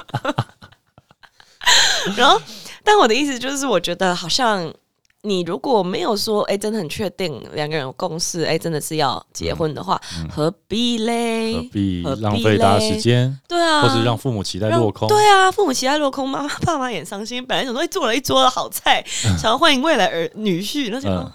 [2.17, 2.41] 然后，
[2.85, 4.73] 但我的意思就是，我觉得好像
[5.23, 11.55] 你如果没有说，哎、真的很确定两个人有共识，哎、真的是要结婚的话，嗯何必嘞？
[11.55, 15.09] 何必浪费大家嘞时间，对啊，或是让父母期待落空？
[15.09, 17.45] 对啊，父母期待落空，妈妈爸妈也很伤心。
[17.45, 21.31] 本来想说，哎、做了一桌的好菜， 想要欢迎未来儿女婿，那就、嗯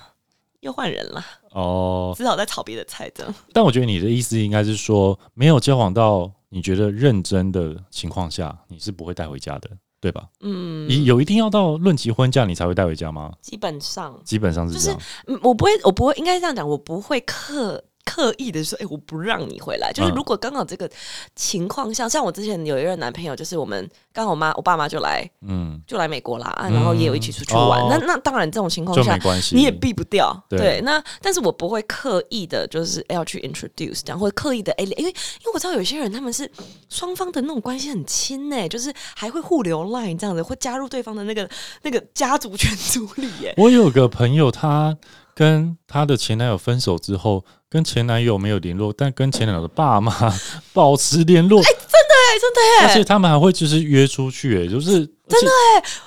[0.61, 3.35] 又换人了，哦，至少在炒别的菜这样。
[3.51, 9.69] 但我觉得你的意思应该是说，没有交往到你觉得认真的情况下，你是不会带回家的，
[10.03, 10.27] 对吧？
[10.41, 13.31] 嗯，你有一定要到论及婚嫁你才会带回家吗？
[13.39, 14.99] 基本上，基本上是这样。
[15.27, 19.91] 嗯，我不会，我不会，应该这样讲，我不会刻刻意的说，哎、我不让你回来。
[19.91, 20.15] 就是嗯。
[20.15, 20.89] 如果刚好这个
[21.35, 27.81] 情况下，像我之前有一任男朋友，就是我们刚好我妈我爸妈就来嗯，就来美国啦，啊然后也有一起出去玩。
[27.81, 27.87] 哦。
[27.89, 29.17] 那那当然这种情况下
[29.51, 30.59] 你也避不掉，对。
[30.59, 30.81] 对。
[30.81, 36.49] 那但是我不会刻意的，就是要去 introduce 这样，或者刻意的哎，因为因为我知道有些人他们是
[36.89, 41.49] 双方的那种关系很亲呢、就是还会互留 line 这样子，会加入对方的那个
[41.81, 44.97] 那个家族群组里耶、我有个朋友，她
[45.33, 50.13] 跟她的前男友分手之后，跟前男友没有联络，但跟前男友的爸妈
[50.73, 54.91] 保持联络，哎，真的哎，真的哎、而且他们还会就是约出去，哎，就是
[55.27, 55.49] 真的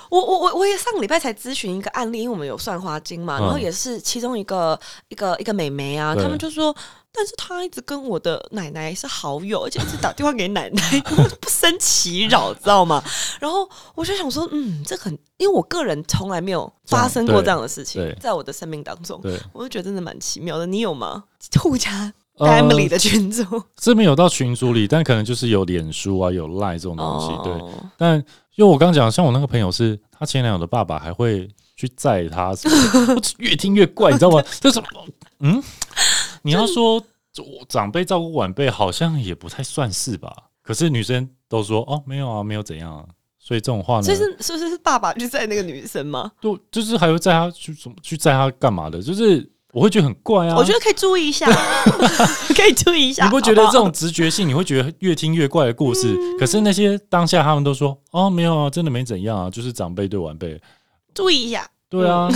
[0.09, 3.41] 我我我我也上个礼拜才咨询一个案例，因为我们有算花精嘛，嗯。
[3.41, 6.73] 然后也是其中一个一个一个美眉啊，他们就说，
[7.17, 11.01] 但是他一直跟我的奶奶是好友，而且一直打电话给奶奶，
[11.41, 13.03] 不生其扰，知道吗？
[13.39, 20.67] 然后我就想说，嗯，这很，因为我个人从来没有发生过这样的事情，在我的生命当中，对我就觉得真的蛮奇妙的。
[20.67, 21.23] 你有吗？
[21.59, 23.43] 互家呃 family 的群组
[23.77, 27.51] 这边有到群组里，但可能就是有脸书啊，有 Line 这种东西，对。
[27.53, 28.23] 哦但
[28.55, 32.53] 因为我刚讲，像我那个朋友是，他前男友的爸爸还会去载他
[33.37, 34.43] 越听越怪，你知道吗？
[34.59, 34.87] 这什么？
[35.39, 35.63] 嗯，
[36.47, 36.95] 你要说
[37.37, 40.33] 我长辈照顾晚辈，好像也不太算是吧？
[40.63, 43.05] 可是女生都说哦，没有啊，没有怎样啊。
[43.39, 46.31] 所以这种话呢，就是是不是是爸爸去载那个女生吗？
[46.41, 49.01] 就就是还会载她去怎么去载她干嘛的？
[49.01, 50.55] 就是我会觉得很怪啊。
[50.57, 51.45] 我觉得可以注意一下，
[52.55, 53.23] 可以注意一下。
[53.23, 56.17] 你不觉得这种直觉性，你会觉得越听越怪的故事？
[56.39, 60.59] 可是那些当下他们都说哦，没有啊，真的没怎样啊，就是长辈对晚辈。
[61.13, 61.69] 注意一下？
[61.89, 62.27] 对啊，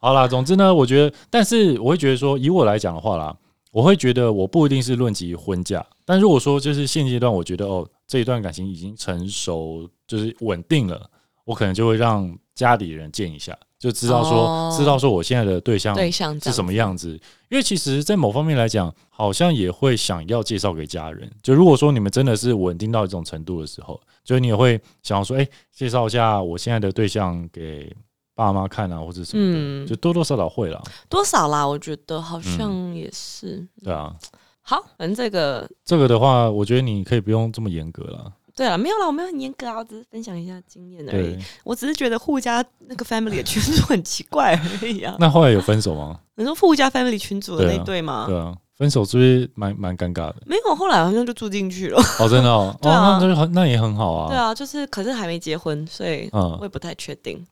[0.00, 3.36] 好啦，总之呢，我觉得，但是我会觉得说，以我来讲的话啦，
[3.70, 11.08] 我会觉得我不一定是论及婚嫁，但如果说就是现阶段，我觉得哦，这一段感情已经成熟，就是稳定了，
[11.44, 17.10] 我可能就会让家里人见一下，就知道说，哦知道说我现在的对象对象是什么样子。
[17.50, 21.30] 因为其实，在某方面来讲，好像也会想要介绍给家人。
[21.42, 27.92] 就如果说你们真的是稳定到一种程度的时候，就你也会想要说，哎、介绍一下我现在的对象给
[28.40, 30.80] 爸妈看啊，或者什么的，嗯就多多少少会啦。
[31.10, 31.66] 多少啦？
[31.66, 33.66] 我觉得好像也是。
[33.84, 34.14] 对啊，
[34.62, 38.32] 好，反正这个这个的话，我觉得你可以不用这么严格了。
[38.56, 45.16] 对啊，没有啦，我没有很严格啊，我只是分享一下经验而已。，我只是觉得互家那个 family 的群组很奇怪而已啊。
[45.20, 46.18] 那后来有分手吗？
[46.36, 48.24] 你说互家 family 群组的那对吗？
[48.26, 50.36] 对啊，分手是不是蛮蛮尴尬的？
[50.46, 52.02] 没有，后来好像就住进去了。
[52.18, 54.28] 哦，真的哦， 对啊哦，那就很那也很好啊。
[54.28, 57.46] 对啊，就是可是还没结婚，所以嗯我也不太确定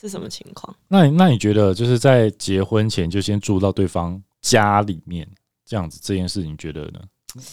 [0.00, 0.74] 是什么情况。
[0.86, 5.28] 那你那你觉得就是在结婚前就先住到对方家里面
[5.64, 7.00] 这样子这件事，你觉得呢？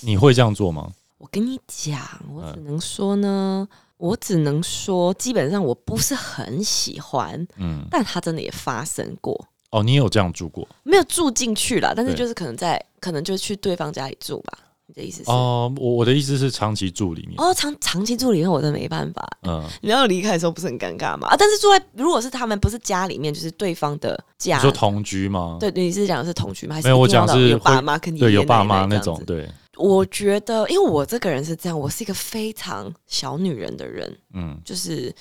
[0.02, 0.92] 你会这样做吗？
[1.18, 2.00] 我跟你讲，
[2.32, 14.60] 我嗯只能说呢，我只能说，基本上我不是很喜欢，嗯，但它真的也发生过，哦，你有这样住过没有住进去啦，但是就是可能在，可能就去对方家里住吧。
[14.96, 15.30] 你的意思是？
[15.30, 15.74] 哦，哦？
[15.78, 19.28] 我我的意思是长期住里面，哦长长期住里面我真的没办法。
[19.44, 21.28] 嗯，你要离开的时候不是很尴尬吗？
[21.28, 25.58] 啊，但是住在如果是他们不是家里面，就是对方的家你，说同居吗？
[25.60, 26.76] 对，你是讲的是同居吗？
[26.76, 35.14] 还是没有我讲是有爸妈跟爷对，有爸妈那种对，我觉得，因为我这个人是这样，我是一个非常小女人的人，嗯就是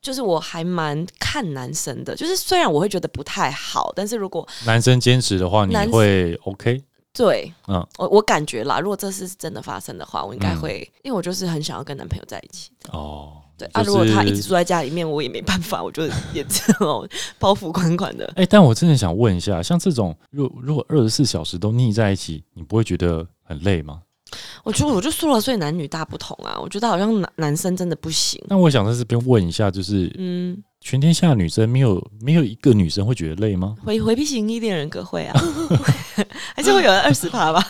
[0.00, 6.80] 就是我还蛮看男生的，就是虽然我会觉得不太好，但是如果男生坚持的话，你会 OK？
[7.16, 12.70] 对嗯，我我感觉啦，如果这事是真的发生的话，我应该嗯会，因为我就是很想要跟男朋友在一起。
[12.92, 18.30] 哦，对、啊，如果他一直住在家里面，我也没办法，我就也这种包袱款款的。
[18.36, 24.02] 哎、但我真的想问一下，像这种，如如果二十四小时都腻在一起，你不会觉得很累吗？
[24.64, 26.58] 我觉得我就说了，所以男女大不同啊。
[26.60, 28.42] 我觉得好像男男生真的不行。
[28.48, 33.74] 那我想在这边问一下，就是嗯，全天下女生没有没有一个女生会觉得累吗？
[33.84, 35.34] 回回避型依恋人格会啊，
[36.54, 37.60] 还是会有二十趴吧？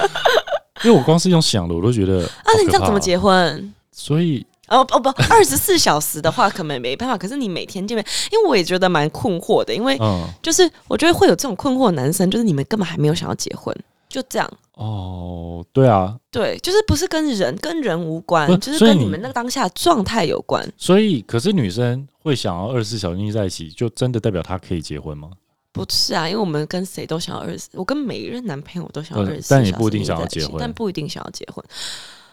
[0.82, 3.18] 因为我光是用想的，我都觉得啊，那你这样怎么结？
[3.18, 3.74] 婚？
[3.92, 13.76] 所以哦哦不，二十四小时的话可能没办法，可是你每天见面，因为我也觉得蛮困惑的，因为嗯，就是我觉得会有这种困惑的男生，就是你们根本还没有想要结婚，
[14.20, 14.50] 就这样。
[14.74, 20.66] 哦，对啊，对，就是不是跟人跟人无关，就是跟你们那个当下的状态有关。
[20.76, 25.30] 所以可是女生会想要二十四小时腻在一起，就真的代表她可以结婚吗？
[25.72, 31.64] 不是啊，因为我们跟谁都想要二十，我跟每一任男朋友都想要嗯二十四，但你不一定想要结婚但不一定想要结婚。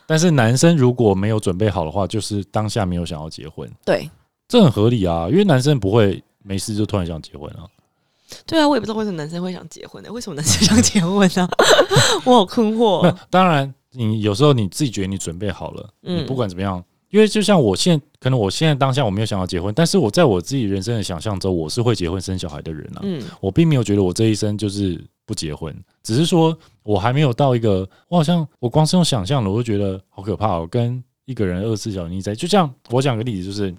[0.07, 4.09] 但是男生如果没有准备好的话，就是当下没有想要结婚，对
[4.47, 7.65] 这很合理啊，因为男生不会没事就突然想结婚啊。
[8.45, 11.49] 对啊，我也不知道为什么男生会想结婚呢、为什么男生想结婚呢、
[12.25, 13.15] 我好困惑那。
[13.29, 23.01] 当然，你有时候你自己觉得你准备好了，嗯你不管怎么样，因为就像我现可能我现在当下我没有想要结婚，但是我在我自己人生的想象中，我是会结婚生小孩的人啊。
[23.03, 30.67] 嗯，我并没有觉得我这一生就是不结婚，只是说我还没有到一个，我好像我光是用想象的，我就觉得好可怕哦。
[30.69, 33.73] 跟一个人二十四小时腻在，就像我讲个例子，就是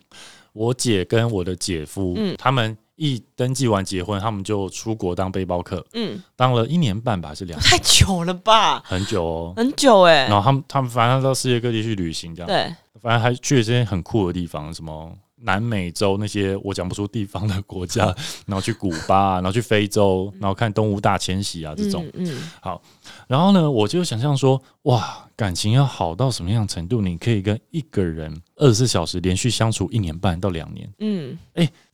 [0.52, 9.54] 我姐跟我的姐夫，嗯他们一登记完结婚，他们就出国当背包客，嗯，当了一年半吧，还是两年，太久了吧，很久哦。
[9.56, 18.06] 很久哎、然后他们他们反正到世界各地去旅行，这样，对，反正还去了这些很酷的地方，什么南美洲那些我讲不出地方的国家，
[18.46, 22.04] 然后去古巴，啊然后去非洲，然后看动物大迁徙啊这种。
[22.14, 22.26] 嗯
[22.62, 22.80] 嗯。
[23.28, 30.90] 然后呢，我就想象说，哇，感情要好到什么样程度，你可以跟一个人二十四小时连续相处一年半到两年。
[31.00, 31.38] 嗯，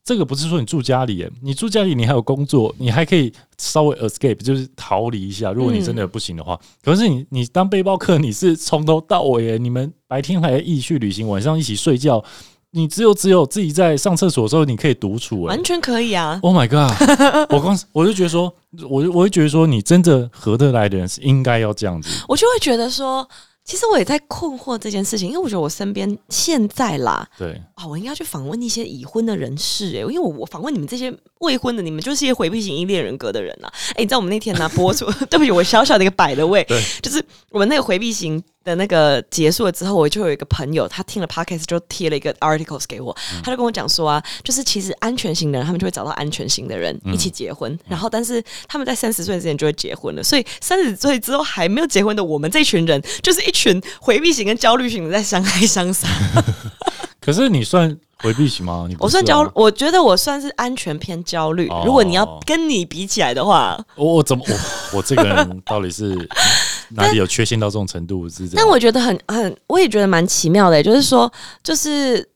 [0.05, 5.53] 这个不是说你住家里耶，你住家里你还有工作，你还可以稍微 escape，就是逃离一下。
[5.53, 12.21] 如果你真的不行的话，可是你你当背包客，你是从头到尾耶，你们白天还一起去旅行，晚上一起睡觉，
[12.71, 15.63] 你只有只有自己在上厕所的时候你可以独处哎完。
[15.63, 16.37] 全可以啊。
[16.43, 16.91] Oh my god！
[17.53, 18.53] 我光我就觉得说，
[18.89, 22.09] 我就我会觉得说，你真的合得来的人是应该要这样子。
[22.27, 23.25] 我就会觉得说，
[23.65, 33.71] 其实我也在困惑这件事情，因为我觉得我身边现在啦，对，啊，我应该去访问一些已婚的人士诶、因为我我访问你们这些未婚的，你们就是一些回避型依恋人格的人啊。
[33.91, 56.07] 哎、你知道我们那天呢、播出， 对不起，我小小的一个摆的位对，就是我们那个回避型的那个结束了之后，我就有一个朋友，他听了 podcast 就贴了一个 articles 给我，他就跟我讲说啊，就是其实安全型的人，他们就会找到安全型的人一起结婚，然后但是他们在三十岁之前就会结婚了，所以三十岁之后还没有结婚的我们这群人，就是一群回避型跟焦虑型的在相爱相杀。
[57.19, 58.87] 可是你算回避型吗？
[58.99, 61.67] 我算焦，我觉得我算是安全偏焦虑。
[61.67, 66.15] 哦如果你要跟你比起来的话，我我怎么我我这个人到底是
[66.95, 68.27] 哪里有缺陷到这种程度？
[68.29, 68.47] 是？
[68.55, 71.31] 但我觉得很很，我也觉得蛮奇妙的，就是说，
[71.61, 72.27] 就是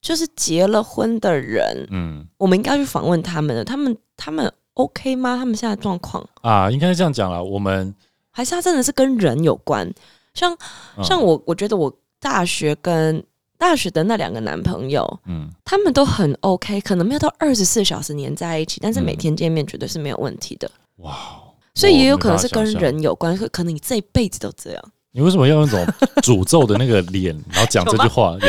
[0.00, 5.36] 就是结了婚的人，嗯我们应该去访问他们的，他们他们 OK 吗？
[5.36, 7.42] 他们现在的状况，啊，应该这样讲了。
[7.42, 7.94] 我们
[8.30, 9.90] 还是他真的是跟人有关？
[10.34, 10.52] 像
[10.96, 13.22] 嗯像我，我觉得我大学跟
[13.62, 20.68] 大学的那两个男朋友，嗯他们都很 OK，可能没有到二十四小时黏在一起，但是每嗯天见面绝对是没有问题的。
[20.96, 21.16] 哇，
[21.72, 24.82] 所以也有可能是跟人有关，可可能你这一辈子都这样。
[25.12, 25.86] 你为什么要用那种
[26.22, 28.36] 诅咒的那个脸，然后讲这句话？
[28.42, 28.48] 有，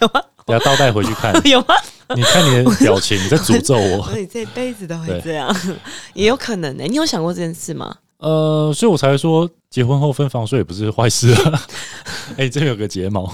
[0.00, 0.22] 有吗？
[0.44, 1.74] 等下倒带回去看， 有吗？
[2.14, 4.04] 你看你的表情，你在诅咒我。
[4.12, 5.56] 所以这辈子都会对这样，
[6.12, 7.96] 也有可能呢、你有想过这件事吗？
[8.18, 11.62] 呃，所以我才说结婚后分房睡也不是坏事啊。
[12.36, 13.32] 哎、这有个睫毛。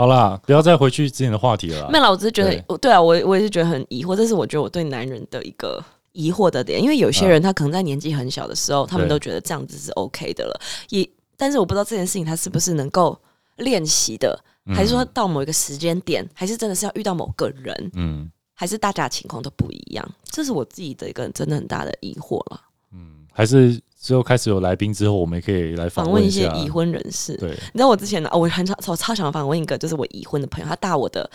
[0.00, 1.88] 好啦，不要再回去之前的话题了啦。
[1.90, 5.78] 没有啦，我只是觉得对，对啊，我我也是觉得很疑惑，这是我觉得我对男人的一个
[6.12, 10.58] 疑惑的点，因为有些人他可能在年纪很小的时候，他们都觉得这样子是 OK 的了，
[10.88, 13.14] 也但是我不知道这件事情他是不是能够
[13.56, 14.74] 练习的，嗯。
[14.74, 18.30] 还是说到某一个时间点，还是真的是要遇到某个人，嗯。
[18.54, 22.60] 还是大家情况都不一样，这是我自己的一个真的很大的疑惑了。
[22.94, 31.30] 嗯，还是之后开始有来宾之后，我们也可以来访访问一些已婚人士，对，你知道我之前呢、哦，我很超我超想访问一个，就是我已婚的朋友，他大我的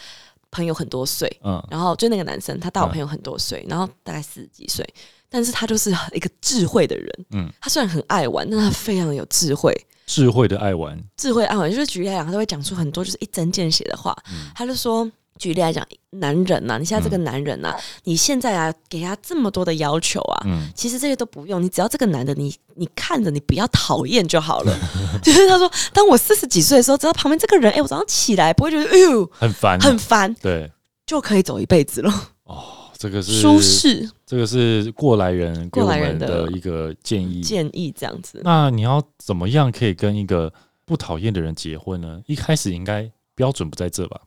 [0.50, 1.64] 朋友很多岁，嗯。
[1.70, 4.84] 然后就那个男生，他大我朋友很多岁，然后大概四十几岁，
[5.30, 9.72] 但是他就是 一个智慧的人，嗯，他虽然很爱玩，但他非常有智慧，
[10.08, 11.00] 智慧的爱玩。
[11.16, 14.50] 智慧爱玩就是举例来讲，他都会讲出很多就是一针见血的话，嗯。
[14.56, 15.10] 他就说。
[15.38, 24.74] 举例来讲，男人呐、你现在这个男人呐、你现在啊，给他这么多的要求啊，嗯，其实这些都不用，你只要这个男的你你看着你不要讨厌就好了。
[25.22, 29.80] 就是他说，当我四十几岁的时候，只要旁边这个人，哎、我早上起来不会觉得哎呦很烦。
[29.80, 30.72] 很烦，对
[31.06, 32.10] 就可以走一辈子了，
[32.46, 37.42] 哦，这个是舒，适这个是过来人给我过来人的一个建议。
[37.42, 38.42] 建议这样子。
[38.44, 40.52] 那你要怎么样可以跟一个
[40.86, 42.22] 不讨厌的人结婚呢？
[42.26, 44.20] 一开始应该标准不在这吧？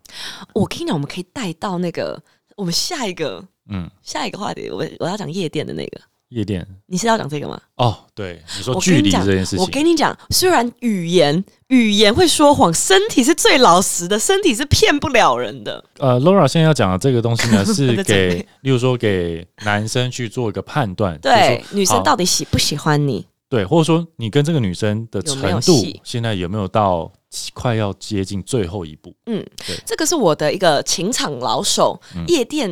[0.54, 2.22] 我跟你讲，我们可以带到那个
[2.56, 7.60] 我们下一个嗯，下一个话题，我我要讲夜店的那个，夜店你是要讲这个吗？
[7.76, 15.82] 哦，对，你说距离这件事情，我跟你讲，虽然语言语言会说谎，身体是最老实的，身体是骗不了人的。
[15.98, 23.26] 呃，Laura 现在要讲的这个东西呢， 是给，例如说给男生去做一个判断，对，女生到底喜不喜欢你？
[23.48, 27.10] 对，或者说你跟这个女生的程度戏现在有没有到
[27.54, 29.14] 快要接近最后一步？
[29.26, 29.44] 嗯
[29.86, 32.70] 这个是我的一个情场老手，嗯夜店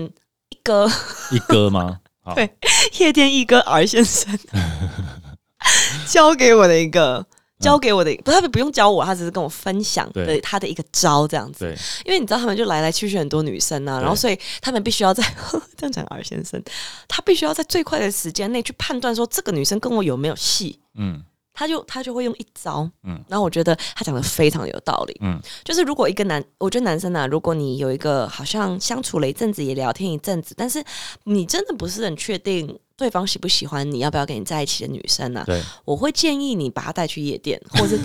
[0.51, 0.87] 一哥，
[1.33, 2.01] 一哥吗？
[2.23, 2.51] 好对
[2.99, 4.39] 夜店一哥 R 先生
[6.07, 7.27] 交给我的一个。
[7.59, 11.75] 教给我的不，他不用教我，他只是跟我分享的他的一个招这样子。
[12.05, 15.25] 因为你知道他们就来来去去很多女生啊，然后所以他们必须要在
[15.77, 16.63] 这样讲 R 先生，
[17.09, 21.23] 他必须要在最快的时间内去判断说这个女生跟我有没有戏，嗯，
[21.55, 23.15] 他就他就会用一招，嗯。
[23.15, 30.85] 嗯，然后我觉得他讲的非常有道理，嗯嗯，就是如果一个男，我觉得男生啊、如果你有一个好像相处了一阵子，也聊天一阵子，但是
[31.25, 37.97] 你真的不是很确定对方喜不喜欢你，要不要跟你在一起的女生呢、对，我会建议你把她带去夜店， 或是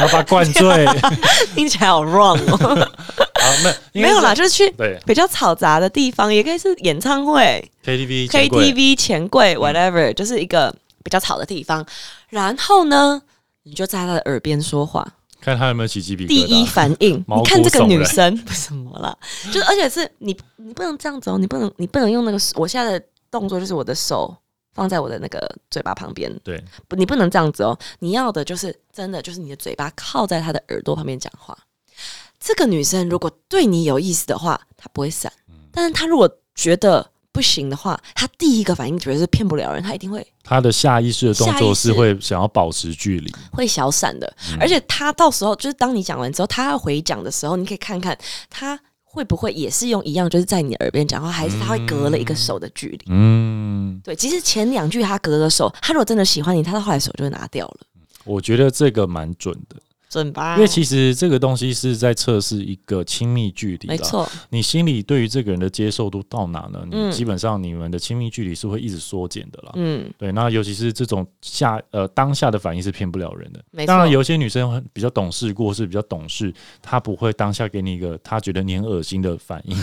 [0.00, 0.86] 要把她灌醉。
[1.56, 2.56] 听起来好 wrong 哦，
[3.40, 4.70] 好，没没有啦，，就是去
[5.06, 11.84] 比较嘈杂的地方，也可以是演唱会、，KTV、KTV、钱柜，whatever，、就是一个比较吵的地方。
[12.28, 13.22] 然后呢，
[13.62, 16.26] 你就在他的耳边说话，看他有没有起鸡皮。
[16.26, 24.36] 第一反应，你看这个女生什么啦，就是而且是你你不能这样子哦，你不能你不能用那个我现在的动作就是我的手
[24.74, 31.56] 放在我的那个嘴巴旁边，对，不你不能这样子哦，你要的就是真的就是你的嘴巴靠在他的耳朵旁边讲话。
[32.38, 43.34] 这个女生如果对你有意思的话，她不会闪，嗯但是她如果觉得不行的话，她第一个反应绝对是骗不了人，她一定会她的下意识的动作是会想要保持距离。
[43.50, 48.16] 会小闪的，嗯而且她到时候就是当你讲完之后，她要回讲的时候，你可以看看
[48.48, 48.78] 他
[49.18, 53.00] 会不会也是用一样，就是在你耳边讲话，还是他会隔了一个手的距离。
[53.08, 57.78] 嗯，对，其实前两句他隔了手，他如果真的喜欢你，他到后来手就会拿掉了，
[58.24, 59.74] 我觉得这个蛮准的，
[60.08, 60.56] 准吧？
[60.56, 63.88] 因为其实这个东西是在测试一个亲密距离。
[63.88, 66.80] 没，错，你心里对于这个人的接受度到哪呢？
[66.90, 69.72] 你嗯基本上你们的亲密距离是会一直缩减的啦。
[69.76, 73.62] 嗯，对，那尤其是这种下呃当下的反应是骗不了人的。
[73.70, 73.88] 没错。
[73.88, 79.76] 当然，有些女生很比较懂事，过是比较懂事，她不会当下给你一个她觉得你很恶心的反应。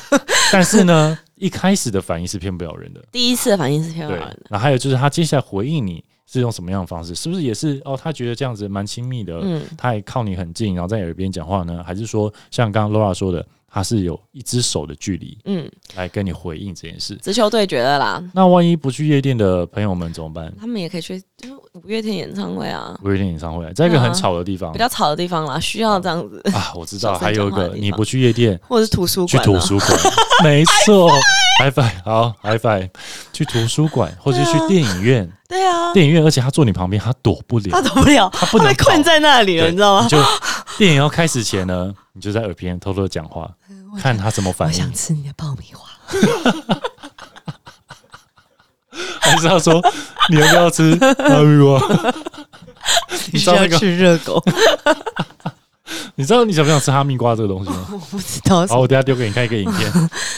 [0.52, 3.04] 但是呢，一开始的反应是骗不了人的。
[3.10, 7.14] 第一次的反应是骗不了人的，，那还有就是她接下来回应你是用什么样的方式？
[7.14, 7.96] 是不是也是哦？
[7.96, 11.82] 他觉得这样子蛮亲密的，嗯，他也靠你很近，然后在耳边讲话呢？
[11.84, 13.46] 还是说像刚刚 Laura 说的，
[13.76, 17.14] 她是有一只手的距离嗯，来跟你回应这件事？
[17.16, 20.50] 直球对决了啦，那万一不去夜店的朋友们怎么办？
[20.58, 24.72] 他们也可以去就是五月天演唱会啊，五月天演唱会，在一个很吵的地方。
[24.72, 30.00] 比较吵的地方啦，需要这样子，啊，我知道，还有一个你不去夜店，或者是图书去馆、啊，图书馆，
[30.42, 31.10] 没错
[31.60, 32.88] ，high five，好，high five，
[33.30, 37.68] 去图书馆或者去电影院，对啊，电影院，而且他坐你旁边，他躲不了。
[37.70, 40.08] 他，躲不了，他不能被困在那里了，你知道吗？
[40.08, 40.18] 就
[40.78, 43.50] 电影要开始前呢，你就在耳边偷偷的讲话，
[43.98, 45.90] 看他怎么反我想，吃你的爆米花，
[49.20, 49.82] 还是他说
[50.30, 51.80] 你要不要吃爆米花？
[53.32, 53.78] 你知道那个？
[53.78, 54.42] 吃热狗？
[56.18, 57.86] 你知道你想不想吃哈密瓜这个东西吗？
[57.92, 59.92] 我不知道，好，我等下丢给你看一个影片。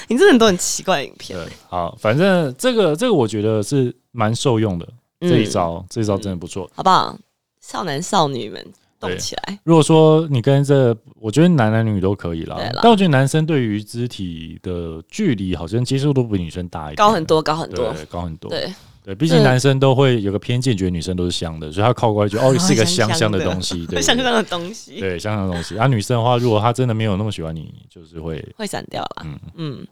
[0.08, 4.88] 你真的很多很奇怪的影片对，好，反正这个这个我觉得是蛮受用的，
[5.20, 6.68] 这一招这一招真的不错。
[6.74, 7.16] 好不好？
[7.60, 8.64] 少男少女们
[9.00, 12.56] 动起来，如果说你跟这，我觉得男男女女都可以啦。
[12.82, 17.92] 但我觉得男生对于肢体的距离好像接受度比女生大一点，高很多，高很多。
[17.92, 18.50] 对，高很多。
[18.50, 18.72] 对，
[19.04, 25.78] 对，毕竟男生都会有个偏见，觉得女生都是香的，所以他靠过来觉得哦，是一个 香香的东西，对，对香香的东西对香香的东西。
[25.78, 29.22] 啊，女生的话，如果她真的没有那么喜欢你，就是会会散掉啦。
[29.24, 29.86] 嗯嗯，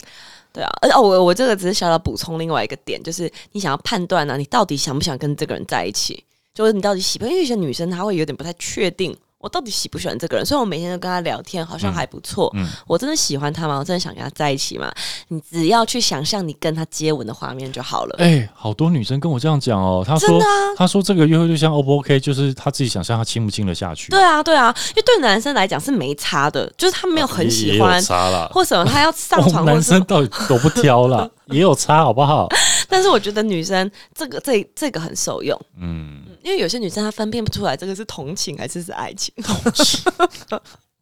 [0.53, 0.71] 对啊。
[0.83, 6.25] 而且哦，我我这个只是小小补充另外一个点，就是你想要判断啊，你到底想不想跟这个人在一起，
[6.57, 7.27] 就是你到底喜不？
[7.27, 9.15] 因为有些女生她会有点不太确定。
[9.39, 10.45] 我到底喜不喜欢这个人？
[10.45, 12.51] 虽然我每天都跟他聊天，好像嗯还不错。
[12.57, 13.79] 嗯我真的喜欢他吗？
[13.79, 14.93] 我真的想跟他在一起吗？
[15.29, 18.17] 你只要去想象你跟他接吻的画面就好了。
[18.19, 20.41] 哎、好多女生跟我这样讲哦，她说
[20.77, 28.49] 她说这个约会对象 O 不 OK，就是她自己想象她亲不亲得下去，对啊，对啊，因为对男生来讲是没差的，就是他没有很喜欢，差啦。
[28.53, 32.49] 或什么他要上床， 男生到底都不挑啦， 也有差好不好？
[32.89, 39.35] 但是我觉得女生这个这这个很受用，嗯，因为有些女生她分辨不出来这个是同情还是是爱情，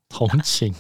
[0.09, 0.75] 同情，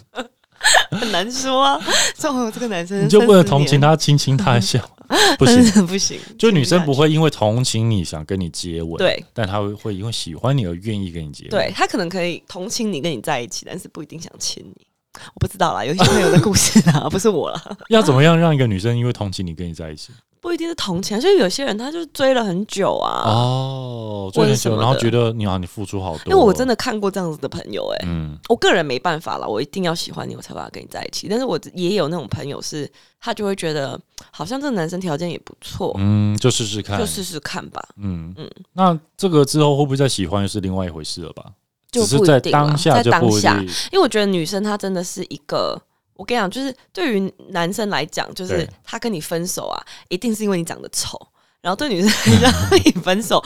[0.90, 1.78] 很难说啊。
[2.16, 5.16] 所以我这个男生你就不能同情，他亲亲他一下吗？
[5.38, 6.18] 不行，不行。
[6.38, 11.50] 就女生不会因为同情你想跟你接吻，，对但她会会因为喜欢你而愿意跟你接吻。
[11.50, 14.86] 对，她可能可以同情你跟你在一起，但是不一定想亲你。
[15.34, 20.10] 我不知道啦，有些朋友的故事啊，不是我啦， 要怎么样让一个女生因为同情你跟你在一起？
[20.44, 23.22] 不一定是同情所以有些人他就追了很久啊。
[23.24, 31.28] 哦，追很久，然后觉得你好，你付出好多，因为我真的看过这样子的朋友、欸，嗯我个人没办法了，我一定要喜欢你，我才把他跟你在一起。
[31.30, 32.86] 但是我也有那种朋友是，
[33.18, 33.98] 他就会觉得
[34.30, 37.82] 好像这个男生条件也不错，嗯，就试试看，就试试看吧。
[37.96, 41.42] 嗯嗯那这个之后会不会再喜欢，又是另外一回事了吧？
[41.90, 45.80] 就只是在不一定啦当下在就不一当下定，因为我觉得女生她真的是一个，
[46.14, 51.18] 我跟你讲，就是对于男生来讲，就是他跟你分手啊，一定是因为你长得丑；
[51.60, 52.10] 然后对女生
[52.40, 53.42] 来讲，跟你分手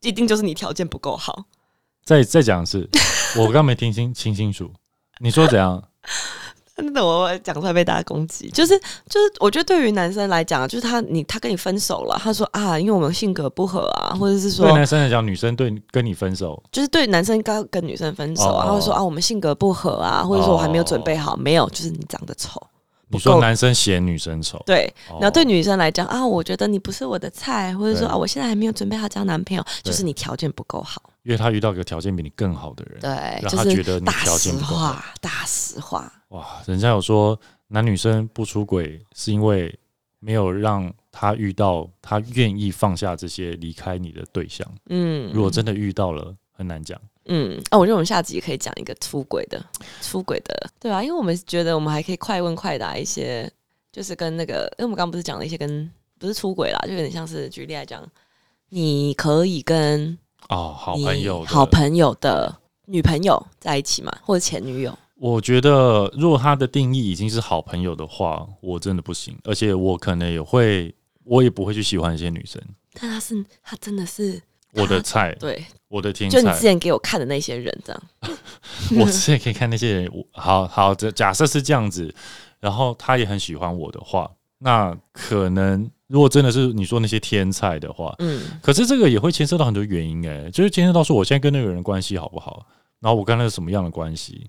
[0.00, 1.44] 一定就是你条件不够好。
[2.04, 2.88] 再再讲一次，
[3.36, 4.70] 我刚没听清清清楚，
[5.18, 5.82] 你说怎样？
[6.84, 8.78] 真的，我讲出来被大家攻击，就是
[9.08, 22.60] 就是，我觉得对于男生来讲，就是他你他跟你分手了，他说啊，因为我们性格不合啊，或者是说对男生来讲，女生对跟你分手，就是对男生刚跟女生分手啊，或者说啊，我们性格不合啊，或者说我还没有准备好，没有，就是你长得丑。
[23.12, 31.02] 你说男生嫌女生丑，对，然后对女生来讲啊，我觉得你不是我的菜，或者说啊，我现在还没有准备好交男朋友，就是你条件不够好。
[31.22, 33.10] 因为他遇到一个条件比你更好的人，对，
[33.42, 35.04] 让他觉得你条件不够好。
[35.20, 37.38] 大实话，哇，人家有说
[37.68, 39.76] 男女生不出轨是因为
[40.18, 44.66] 没有让他遇到他愿意放下这些离开你的对象。
[44.88, 46.98] 嗯，如果真的遇到了，很难讲。
[47.26, 49.62] 嗯，啊，我觉得我们下集可以讲一个出轨的，
[50.00, 51.02] 出轨的，对啊？
[51.02, 53.48] 因为我们觉得我们还可以快问快答一些，
[53.92, 58.04] 就是跟那个，因为我们刚刚不是讲了一些跟不是出轨啦，就有点像是举例来讲，
[58.70, 60.18] 你可以跟
[60.48, 62.56] 哦好朋友、好朋友的
[62.86, 64.98] 女朋友在一起嘛，或者前女友？
[65.16, 70.92] 我觉得如果他的定义已经是好朋友的话，我真的不行，而且我可能也会，
[71.24, 72.60] 我也不会去喜欢一些女生。
[72.94, 74.42] 但他是，他真的是。
[74.80, 78.02] 我的菜，对，我的天才，就你之前给我看的那些人，这样。
[79.00, 82.14] 我之前可以看那些人，好好的假设是这样子，
[82.60, 92.64] 然后他也很喜欢我的话，那可能如果真的是你说那些天才的话，嗯，可是这个也会牵涉到很多原因，哎，就是牵涉到说我现在跟那个人关系好不好，
[93.00, 94.48] 然后我跟他是什么样的关系，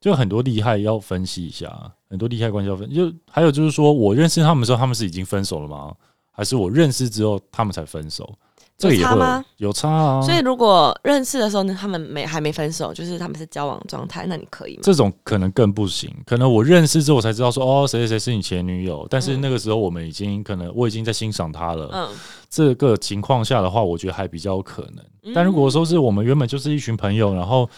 [0.00, 5.94] 就很多厉害要分析一下，很多厉害关系要分，就还有就是说我认识他们的时候，他们是已经分手了吗？
[6.30, 8.32] 还是我认识之后他们才分手？
[8.80, 9.44] 有差吗？
[9.56, 10.22] 有差啊！
[10.22, 14.82] 所以如果认识的时候呢，他们没还没分手，就是他们是交往状态，那你可以吗？
[14.84, 16.14] 这种可能更不行。
[16.24, 21.90] 可能我认识之后才知道说，哦，谁谁谁是你前女友，但是那个时候我们已经可能我已经在欣赏她了。
[21.92, 22.08] 嗯，
[22.48, 25.34] 这个情况下的话，我觉得还比较可能。
[25.34, 27.68] 但如果说是我们原本就是一群朋友，然后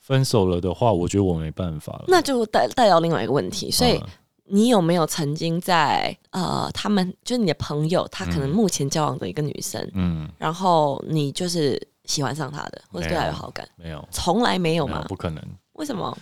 [0.00, 2.04] 分手了的话，我觉得我没办法了。
[2.08, 4.00] 那就带带到另外一个问题，所以。
[4.48, 13.68] 你有没有曾经在呃，他们就是你的朋友，他可能目前交往的一个女生，嗯，然后你就是喜欢上她的，或者对她有好感？
[13.76, 15.04] 没有，从来没有吗？
[15.08, 15.42] 不可能。
[15.72, 16.16] 为什么？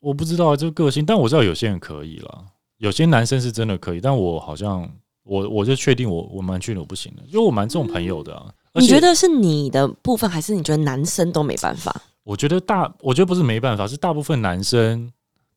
[0.00, 1.04] 我不知道，就个性。
[1.06, 2.44] 但我知道有些人可以了，
[2.78, 4.88] 有些男生是真的可以，但我好像
[5.22, 8.54] 我我就确定我我蛮确定我不行的，因为我蛮这种朋友的。
[8.74, 11.94] 你觉得是你的部分，还是你觉得男生都没办法？
[12.24, 15.10] 我觉得大，我觉得不是没办法，是大部分男生。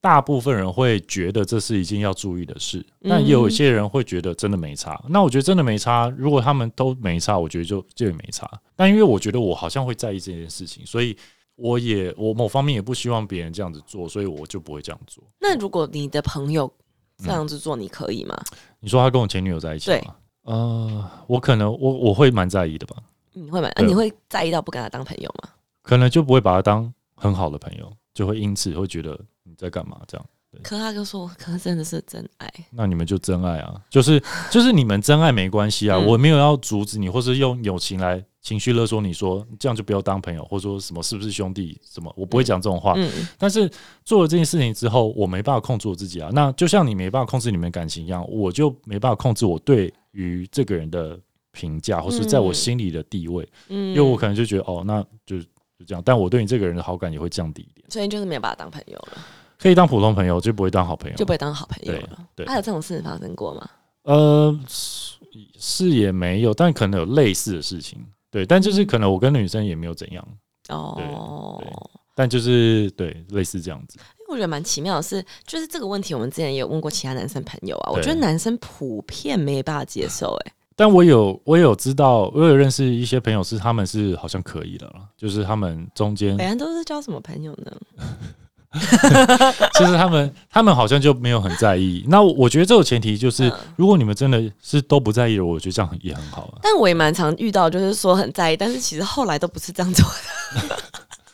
[0.06, 5.04] 大部分人会觉得这是一件要注意的事，但也有一些人会觉得真的没差。
[5.10, 8.48] 那我觉得真的没差，如果他们都没差，我觉得就就没差。
[8.76, 11.18] 但因为我觉得我好像会在意这件事情，所以
[11.56, 15.24] 我也我某方面也不希望别人这样子做，所以我就不会这样做。
[15.40, 16.72] 那如果你的朋友
[17.18, 18.40] 这样子做，你可以吗？
[18.80, 20.16] 你说他跟我前女友在一起吗？
[20.44, 22.98] 呃，我可能我我会蛮在意的吧。
[23.34, 25.50] 你会蛮你会在意到不跟他当朋友吗？
[25.82, 29.20] 可能就不会把他当很好的朋友，就会因此会觉得。
[29.58, 30.00] 在干嘛？
[30.08, 30.26] 这样，
[30.64, 32.52] 可他就说，可能真的是真爱。
[32.72, 42.96] 那你们就真爱啊，就是就是你们真爱没关系啊，我没有要阻止你，或是用友情来情绪勒索你说这样就不要当朋友，或者说什么是不是兄弟什么，我不会讲这种话。
[43.38, 43.70] 但是
[44.04, 46.30] 做了这件事情之后，我没办法控制我自己啊。
[46.32, 51.20] 那就像你没办法控制你们感情一样，我就没办法控制我对于这个人的
[51.52, 53.46] 评价，或是在我心里的地位。
[53.68, 56.02] 嗯，因为我可能就觉得哦，那就就这样。
[56.06, 59.18] 但我对你这个人的好感也会降低一点，所以就是没有把他当朋友了。
[59.60, 62.20] 可以当普通朋友，就不会当好朋友，就不会当好朋友了。
[62.36, 63.70] 对，还有这种事发生过吗？
[64.04, 64.60] 呃，
[65.58, 68.00] 是也没有，但可能有类似的事情。
[68.30, 70.28] 对，但就是可能我跟女生也没有怎样。
[70.70, 71.64] 哦，
[72.14, 73.98] 但就是对类似这样子。
[74.28, 77.92] 我觉得蛮奇妙的是，就是这个问题，我们之前也有问过其他男生朋友啊。
[77.92, 80.36] 我觉得男生普遍没办法接受。
[80.46, 87.72] 哎，但我有我有知道，我有认识一些朋友是他们是好像可以的了，就是他们中间本来都是交什么朋友呢？
[89.74, 92.04] 其实他们，他们好像就没有很在意。
[92.08, 96.54] 那我觉得这个前提就是，如果你们真的是都不在意了，我觉得这样也很好。
[96.62, 100.06] 但我也蛮常遇到，就是说很在意，但是其实后来都不是这样做
[100.68, 100.78] 的，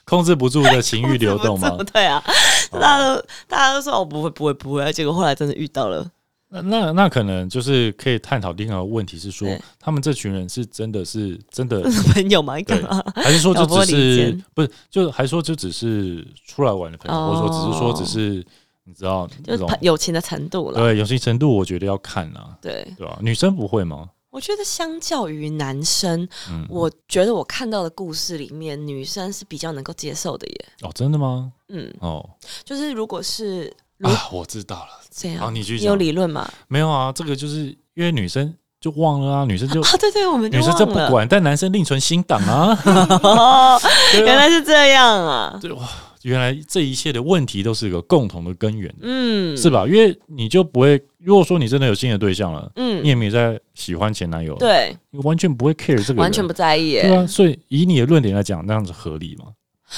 [0.05, 1.77] 控制不住的情欲流动吗？
[1.91, 2.23] 对啊，
[2.71, 6.05] 大家都大家都说我不会不会不会，结果后来真的遇到了。
[6.53, 9.47] 那那那可能就是可以探讨另外一个问题是说，
[9.79, 11.81] 他们这群人是真的是真的
[12.13, 12.59] 朋友吗？
[12.59, 12.83] 对，
[13.15, 14.69] 还是说就只是不是？
[14.89, 18.45] 就还说就只是出来玩的朋友，或者说只是说只是
[18.83, 20.77] 你知道，就是友情的程度了。
[20.77, 22.57] 对，友情程度我觉得要看啊。
[22.61, 23.17] 对，对吧？
[23.21, 24.09] 女生不会吗？
[24.29, 26.27] 我觉得相较于男生，
[26.67, 30.65] 我觉得我看到的故事里面，女生是比较能够接受的耶。
[30.81, 31.53] 哦，真的吗？
[31.69, 32.29] 嗯，哦，
[32.65, 33.73] 就是如果是。
[34.03, 34.87] 啊，我知道了。
[35.13, 36.49] 这样，你去有理论吗？
[36.67, 42.77] 没有啊，这个就是因为女生就忘了啊，女生就啊， 对对，我们女生这不管，但男生另存新档啊。
[44.15, 45.59] 原来是这样啊！
[45.61, 45.87] 对哇，
[46.23, 49.85] 原来这一切的问题都是一个共同的根源，嗯，是吧？
[49.85, 56.93] 因为你就不会，如果说你真的有新的对象了，嗯你也没有在喜欢前男友，，对，你完全不会 care 这个，完全不在意。
[56.93, 57.27] 对啊。
[57.27, 59.47] 所以以你的论点来讲，那样子合理吗？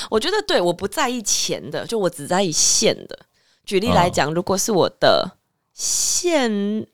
[0.10, 3.20] 我觉得对，我不在意钱的，就我只在意现的。
[3.64, 5.32] 举例哦来讲，如果是我的
[5.74, 6.51] 现，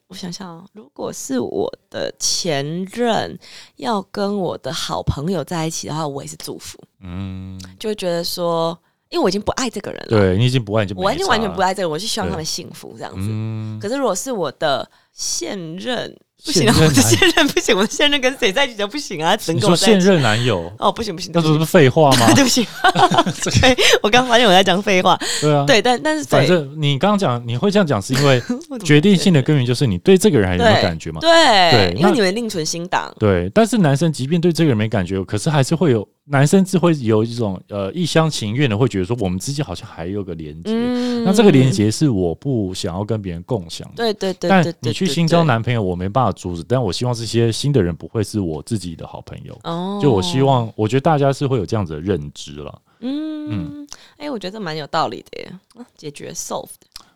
[0.07, 3.37] 我想想啊，如果是我的前任
[3.75, 8.77] 要跟我的好朋友在一起的话，我也是祝福，嗯，就会觉得说，
[9.09, 13.27] 因为我已经不爱这个人了，对你已经不爱，你就没我完全完全不爱这个人，我是希望他们幸福这样子。
[13.29, 19.99] 嗯，可是如果是我的现任，不行啊，我的现任不行，我的现任跟谁在一起就不行啊，只能你说现。
[19.99, 22.31] 任男友，哦，不行不行，那这不是废话吗？
[22.33, 22.65] 对不起，
[23.61, 25.19] 对我刚发现我在讲废话。
[25.41, 28.41] 对啊，对，但但是反正你刚刚讲你会这样讲，是因为
[28.83, 31.19] 决定性的根源就是你对这个人还有没有感觉嘛？
[31.19, 31.29] 对，
[31.71, 40.71] 对因为你们另存新档，对，但是男生即便对这个人没感觉，可是还是会有男生是会有一种呃一厢情愿的，会觉得说我们之间好像还有个连接。
[40.71, 43.95] 嗯那这个连，接是我不想要跟别人共享的。
[43.95, 49.59] 对对对但你去新交，男朋友，我没办法阻止，但我希望这些新的人不会是我自己的好朋友。
[49.63, 52.81] 哦，就我希，望，我觉得大家是会有这样子的认知了。
[53.01, 53.85] 嗯，
[54.17, 56.69] 哎，我觉得蛮有道理的耶，啊解决 solved，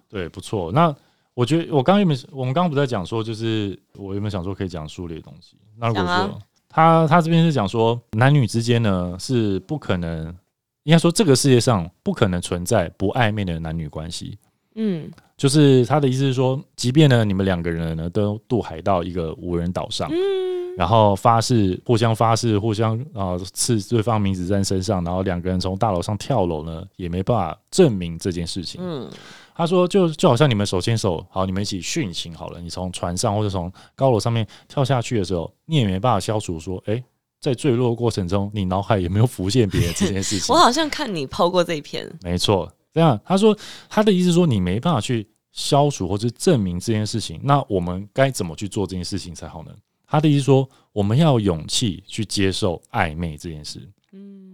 [0.09, 0.71] 对，不错。
[0.71, 0.93] 那
[1.33, 5.55] 我觉得我刚刚有没有，我们刚刚不在讲说，就是我有没有想说可以讲书里的东西？
[5.77, 6.41] 那如果说
[6.73, 10.35] 他他这边是讲说，男女之间呢是不可能，
[10.83, 14.37] 应该说这个世界上不可能存在不暧昧的男女关系。
[14.75, 15.07] 嗯
[15.37, 28.81] 就是他的意思是说，即便呢你们两个人呢都渡海到一个无人岛上，嗯然后发誓互相发誓，互相啊、刺对方名字在身上，然后两个人从大楼上跳楼呢，也没办法证明这件事情。
[28.83, 29.07] 嗯
[29.55, 37.03] 他说就就好像你们手牵手，好，你们一起殉情好了，你从船上或者从高楼上面跳下去的时候，你也没办法消除说，哎、
[37.39, 40.59] 在坠落过程中，你脑海有没有浮现别人这件事情我？
[40.59, 43.57] 好像看你抛过这一篇，没错，这样他说
[43.89, 49.71] 他的意思说，你没办法去消除或是证明这件事情，那我们该怎么去做这件事情才好呢？
[50.07, 53.79] 他的意思说，我们要有勇气去接受暧昧这件事。
[54.11, 54.52] 嗯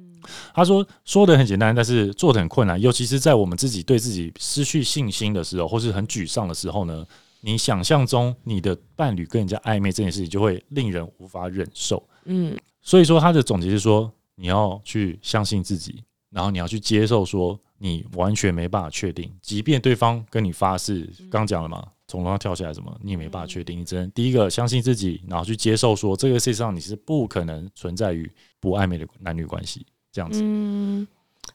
[0.53, 7.05] 他说说的很简单，但是做的很困难，尤其是在我们自己对自己失去信心的时候，或是很沮丧的时候呢，
[7.41, 12.01] 你想象中你的伴侣跟人家暧昧这件事情，就会令人无法忍受。
[12.25, 12.57] 嗯。
[12.81, 23.77] 所以说，他的总结是说，你要去相信自己，然后你要去接受说，你完全没办法确定，即便对方跟你发誓，刚讲了嘛，从楼上跳下来什么，你也没办法确定。
[23.77, 30.39] 你只能第一个相信自己，然后去接受说，这个世界上你是不可能存在于不暧昧的男女关系这样子。
[30.43, 31.07] 嗯，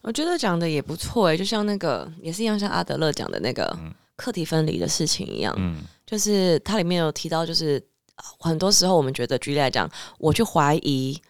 [0.02, 7.82] 我觉得讲的也不错哎，就像那个也是一样，像阿德勒讲的那个嗯课题分离的事情一样，嗯就是它里面有提到，就是
[8.16, 11.20] 呃很多时候我们觉得，举例来讲，我去怀疑，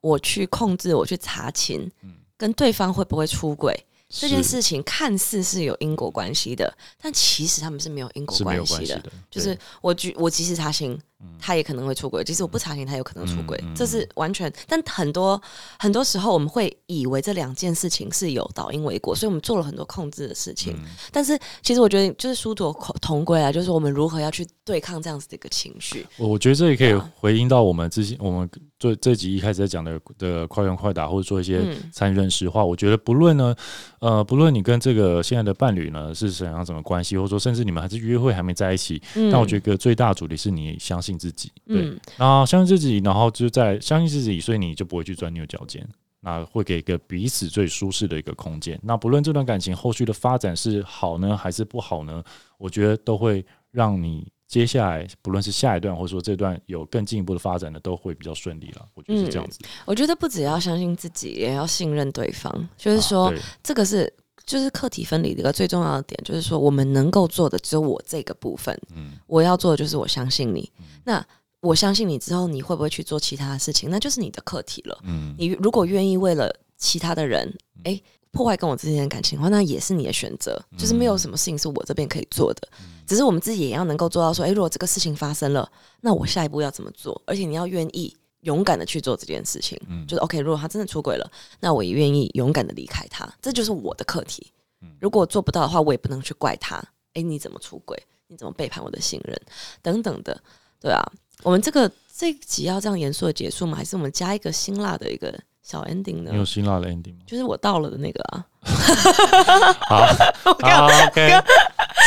[0.00, 3.72] 我去控制，我去查勤，嗯跟对方会不会出轨
[4.08, 8.36] 这件事情，看似是有因果关系的，但其实他们是没有因果。
[8.40, 13.74] 关系的，就是我举我即使查勤嗯，他也可能会出轨；即使我不查询，他有可能出轨嗯嗯。
[13.74, 15.40] 这是完全，但很多
[15.78, 20.74] 很多时候我们会以为这两件事情是有导因为果，所以我们做了很多控制的事情。
[20.74, 26.06] 嗯但是其实我觉得就是殊途同归啊，就是我们如何要去对抗这样子的一个情绪。
[26.16, 32.64] 我我觉得这也可以回应到我们之前我们做这集一开始在讲的的快问快答，或者做一些嗯参与认识化。
[32.64, 33.54] 我觉得不论呢，
[34.00, 45.86] 呃，不论你跟这个现在的伴侣呢是怎样什么关系，或者说甚至你们还是约会还没在一起，嗯但我觉得最大的主题是你相信自己，对，嗯然后相信自己，然后就在相信自己，所以你就不会去钻牛角尖。
[46.26, 48.80] 那会给一个彼此最舒适的一个空间。
[48.82, 52.24] 那不论这段感情后续的发展是好呢，还是不好呢，
[52.56, 58.86] 我觉得都会让你接下来不论是下一段，或者说这段有更进一步的发展呢，都会比较顺利了。
[58.94, 59.58] 我觉得是这样子。
[59.84, 62.68] 我觉得不只要相信自己，也要信任对方。
[62.78, 64.10] 就是说，啊这个是
[64.46, 70.70] 就是课题分离的一个最重要的点，就是说我们能够做的只有我这个部分，嗯我要做的就是我相信你。
[71.04, 71.24] 那
[71.60, 73.88] 我相信你之后，你会不会去做其他的事情？
[73.90, 74.98] 那就是你的课题了。
[75.04, 77.50] 嗯你如果愿意为了其他的人，
[77.84, 80.62] 诶，破坏跟我之间的感情的话，那也是你的选择。
[80.76, 82.68] 就是没有什么事情是我这边可以做的，
[83.06, 85.66] 只是我们自己也要能够做到说，诶，如果这个事情发生了，
[86.02, 87.22] 那我下一步要怎么做？
[87.24, 88.14] 而且你要愿意
[88.44, 89.78] 勇敢的去做这件事情。
[89.88, 91.30] 嗯就是 OK，如果他真的出轨了，
[91.60, 94.88] 那我也愿意勇敢的离开他，这就是我的课题嗯。
[95.00, 96.82] 如果我做不到的话，我也不能去怪他。
[97.14, 98.00] 诶，你怎么出轨？
[98.28, 99.38] 你怎么背叛我的信任？
[99.82, 100.40] 等等的，
[100.80, 101.02] 对啊。
[101.42, 103.76] 我们这个这一集要这样严肃的结束吗？
[103.76, 106.32] 还是我们加一个辛辣的一个小 ending 呢？
[106.34, 107.20] 有辛辣的 ending 吗？
[107.26, 108.46] 就是我到了的那个啊，
[109.88, 110.06] 好，
[110.62, 111.32] 好，OK，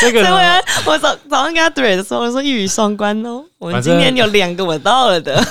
[0.00, 3.44] 这个我要我早早上跟他怼的时候，我说一语双关哦。
[3.58, 5.44] 我们今天有两个我到了的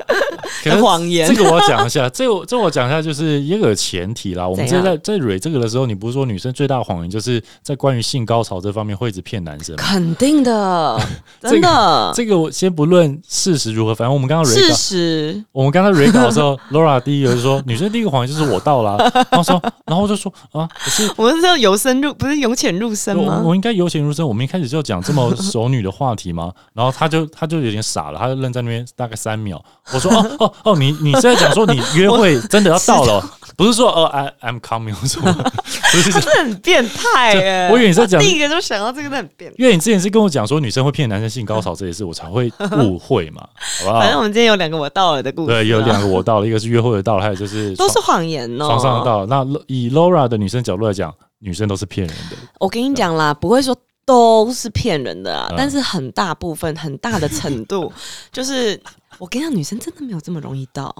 [0.82, 4.46] 谎言这个我要讲一下，这个我这我讲一下， 就是一个前提啦。
[4.46, 9.82] 我们怎样这在在蕊这个的时候，你不是说女生最大谎言就是在关于性高潮这方面会一直骗男生吗？
[9.82, 11.00] 肯定的，
[11.40, 15.44] 真的这个我先不论事实如何，反正我们刚刚蕊事稿，实。
[15.52, 23.40] 我们刚刚蕊稿的时候，Laura 第一个就说女生第一个谎言就是我到了啊、然后说，然后就说啊，不是我们是要由深入，不是由浅入深吗？
[23.42, 26.52] 我我应该由浅入深，我们一开始就讲这么 熟女的话题吗？
[26.74, 29.62] 然后他就他就有点傻了，他就愣在那边大概三秒。
[29.92, 33.22] 我说哦哦哦，你你是在讲说你约会真的要到了，
[33.56, 37.68] 不是说哦 I I'm coming 或什么，不 是他真的很变态耶！
[37.70, 39.56] 我以为你在讲第一个就想到这个，真很变态。
[39.58, 43.46] 因为你之前是跟我讲说女生会骗男生性高潮这件事，我才会误会嘛，
[43.80, 44.00] 好不好？
[44.00, 48.66] 反正我们今天有两个我到了的故事啊，对，有两个我到了，一个是约会的到了，还有就是都是谎言哦。
[48.66, 49.26] 床上的到了。
[49.26, 52.36] 那以 Laura 的女生角度来讲，女生都是骗人的。
[52.60, 57.92] 我跟你讲啦，不会说都是骗人的啊，嗯但是很大部分、很大的程度，
[58.32, 58.80] 就是
[59.18, 60.94] 我跟你讲，女生真的没有这么容易到，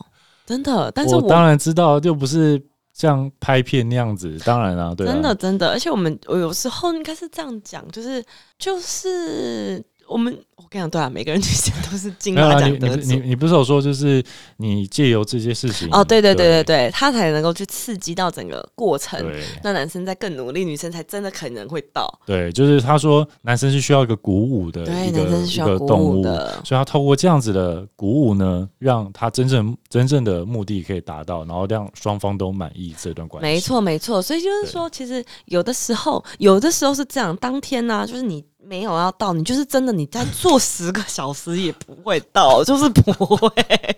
[0.45, 0.91] 真的。
[0.93, 2.61] 但是我我当然知道，就不是
[2.93, 8.25] 像拍片那样子，当然啊，对啊，真的真的，而且我们我有时候应该是这样讲，就是
[8.59, 13.03] 就是我们我跟你讲，对啊，每个人女生都是金没有啊，马奖得主。
[13.07, 14.23] 你你不是有说，就是
[14.59, 19.25] 你借由这些事情哦，对对对对对对，他才能够去刺激到整个过程，
[19.63, 22.07] 那男生在更努力，女生才真的可能会到。
[22.27, 26.61] 对，就是他说男生是需要一个鼓舞的对，一个男生是需一要鼓个动物，舞的。
[26.65, 33.47] 所以他透过这样子的鼓舞呢，让他真正真正的目的可以达到，然后让双方都满意这段关系。
[33.47, 34.21] 没，错，没错。
[34.21, 43.49] 所以就是说，其实有的时候，有的时候是这样，当天呢、就是你没有要到，你就是真的你再做十个小时也不会到，就是不会，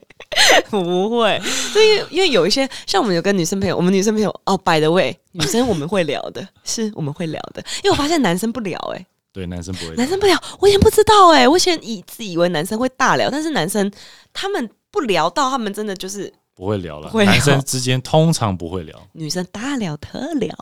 [0.70, 1.40] 不会。
[1.72, 13.90] 所以因为有一些像我们有跟女生朋友，我们女生朋友哦，by the way，女生我们会聊的，是我们会聊的，因为我发现男生不聊、欸，对男生不会，男生不聊，我以前不知道哎、我以前以自以为男生会大聊，但是男生
[14.32, 18.98] 他们不聊到，他们真的就是不会聊了男生之间通常不会聊。
[19.12, 20.54] 女生大聊特聊。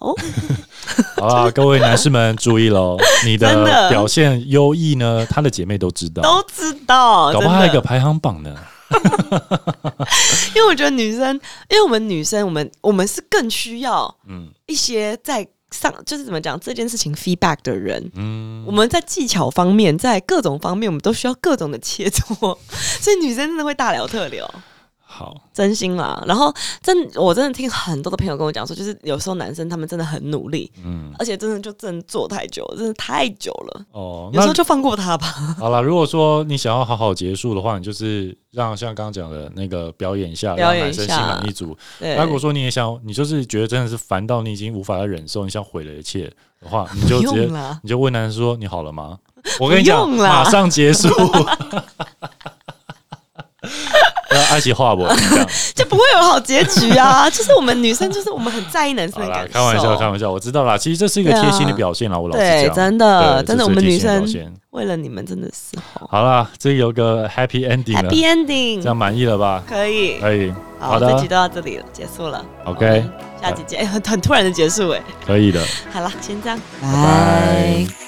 [1.17, 8.55] 好啦，各位男士们注意喽， 你的的表现优异呢，他的姐妹都知道，都知道，搞不好还有一个排行榜呢。
[10.55, 11.35] 因为我觉得女生，
[11.71, 15.47] 因为我们女生，我们我们是更需要嗯一些在
[15.77, 18.11] 上，就是怎么讲这件事情 feedback 的人。
[18.15, 22.35] 嗯，我们在技巧方面，在各种方面，我们都需要各种的切磋，
[23.01, 24.53] 所以女生真的会大聊特聊。
[25.17, 26.23] 好，真心啦。
[26.27, 26.53] 然后
[26.83, 33.83] 真我真的听很多的朋友跟我讲说，就是有时候男生他们真的很努力，嗯，而且真的就真的做太久，真的太久了。
[33.93, 35.27] 哦，有时候就放过他吧。
[35.59, 35.83] 好了。
[35.83, 41.75] 如果说你想要好好结束的话，你就是让像刚刚讲的那个表演一下，表演一让男生心下满意足。
[41.99, 47.51] 对，那如果说你也想，你就是觉得真的是烦到你已经无法再忍受，你想毁了一切的话， 你就不直接
[47.83, 49.19] 你就问男生说：“你好了吗？”
[49.61, 51.09] 我跟你讲，马上结束。
[54.37, 55.07] 要爱惜话不？
[55.75, 57.29] 就不会有好结局啊。
[57.31, 59.53] 就是我们女生，就是我们很在意男生的感，受。
[59.53, 60.77] 开玩笑，开玩笑，我知道啦。
[60.79, 69.63] 其实这是一个贴心的表现啦，我老实对，讲，真的，真的，我们女生现为了你们真的是哦好啦，这有个 happy ending，happy Ending，这样满意了吧？
[69.67, 70.19] 可以。
[70.21, 72.45] 可以，好，好的这集都到这里了，结束了。
[72.65, 73.05] OK
[73.43, 75.01] 下集见，很 很突然的结束哎。
[75.27, 75.63] 可以的。
[75.93, 78.06] 好了，先这样，拜拜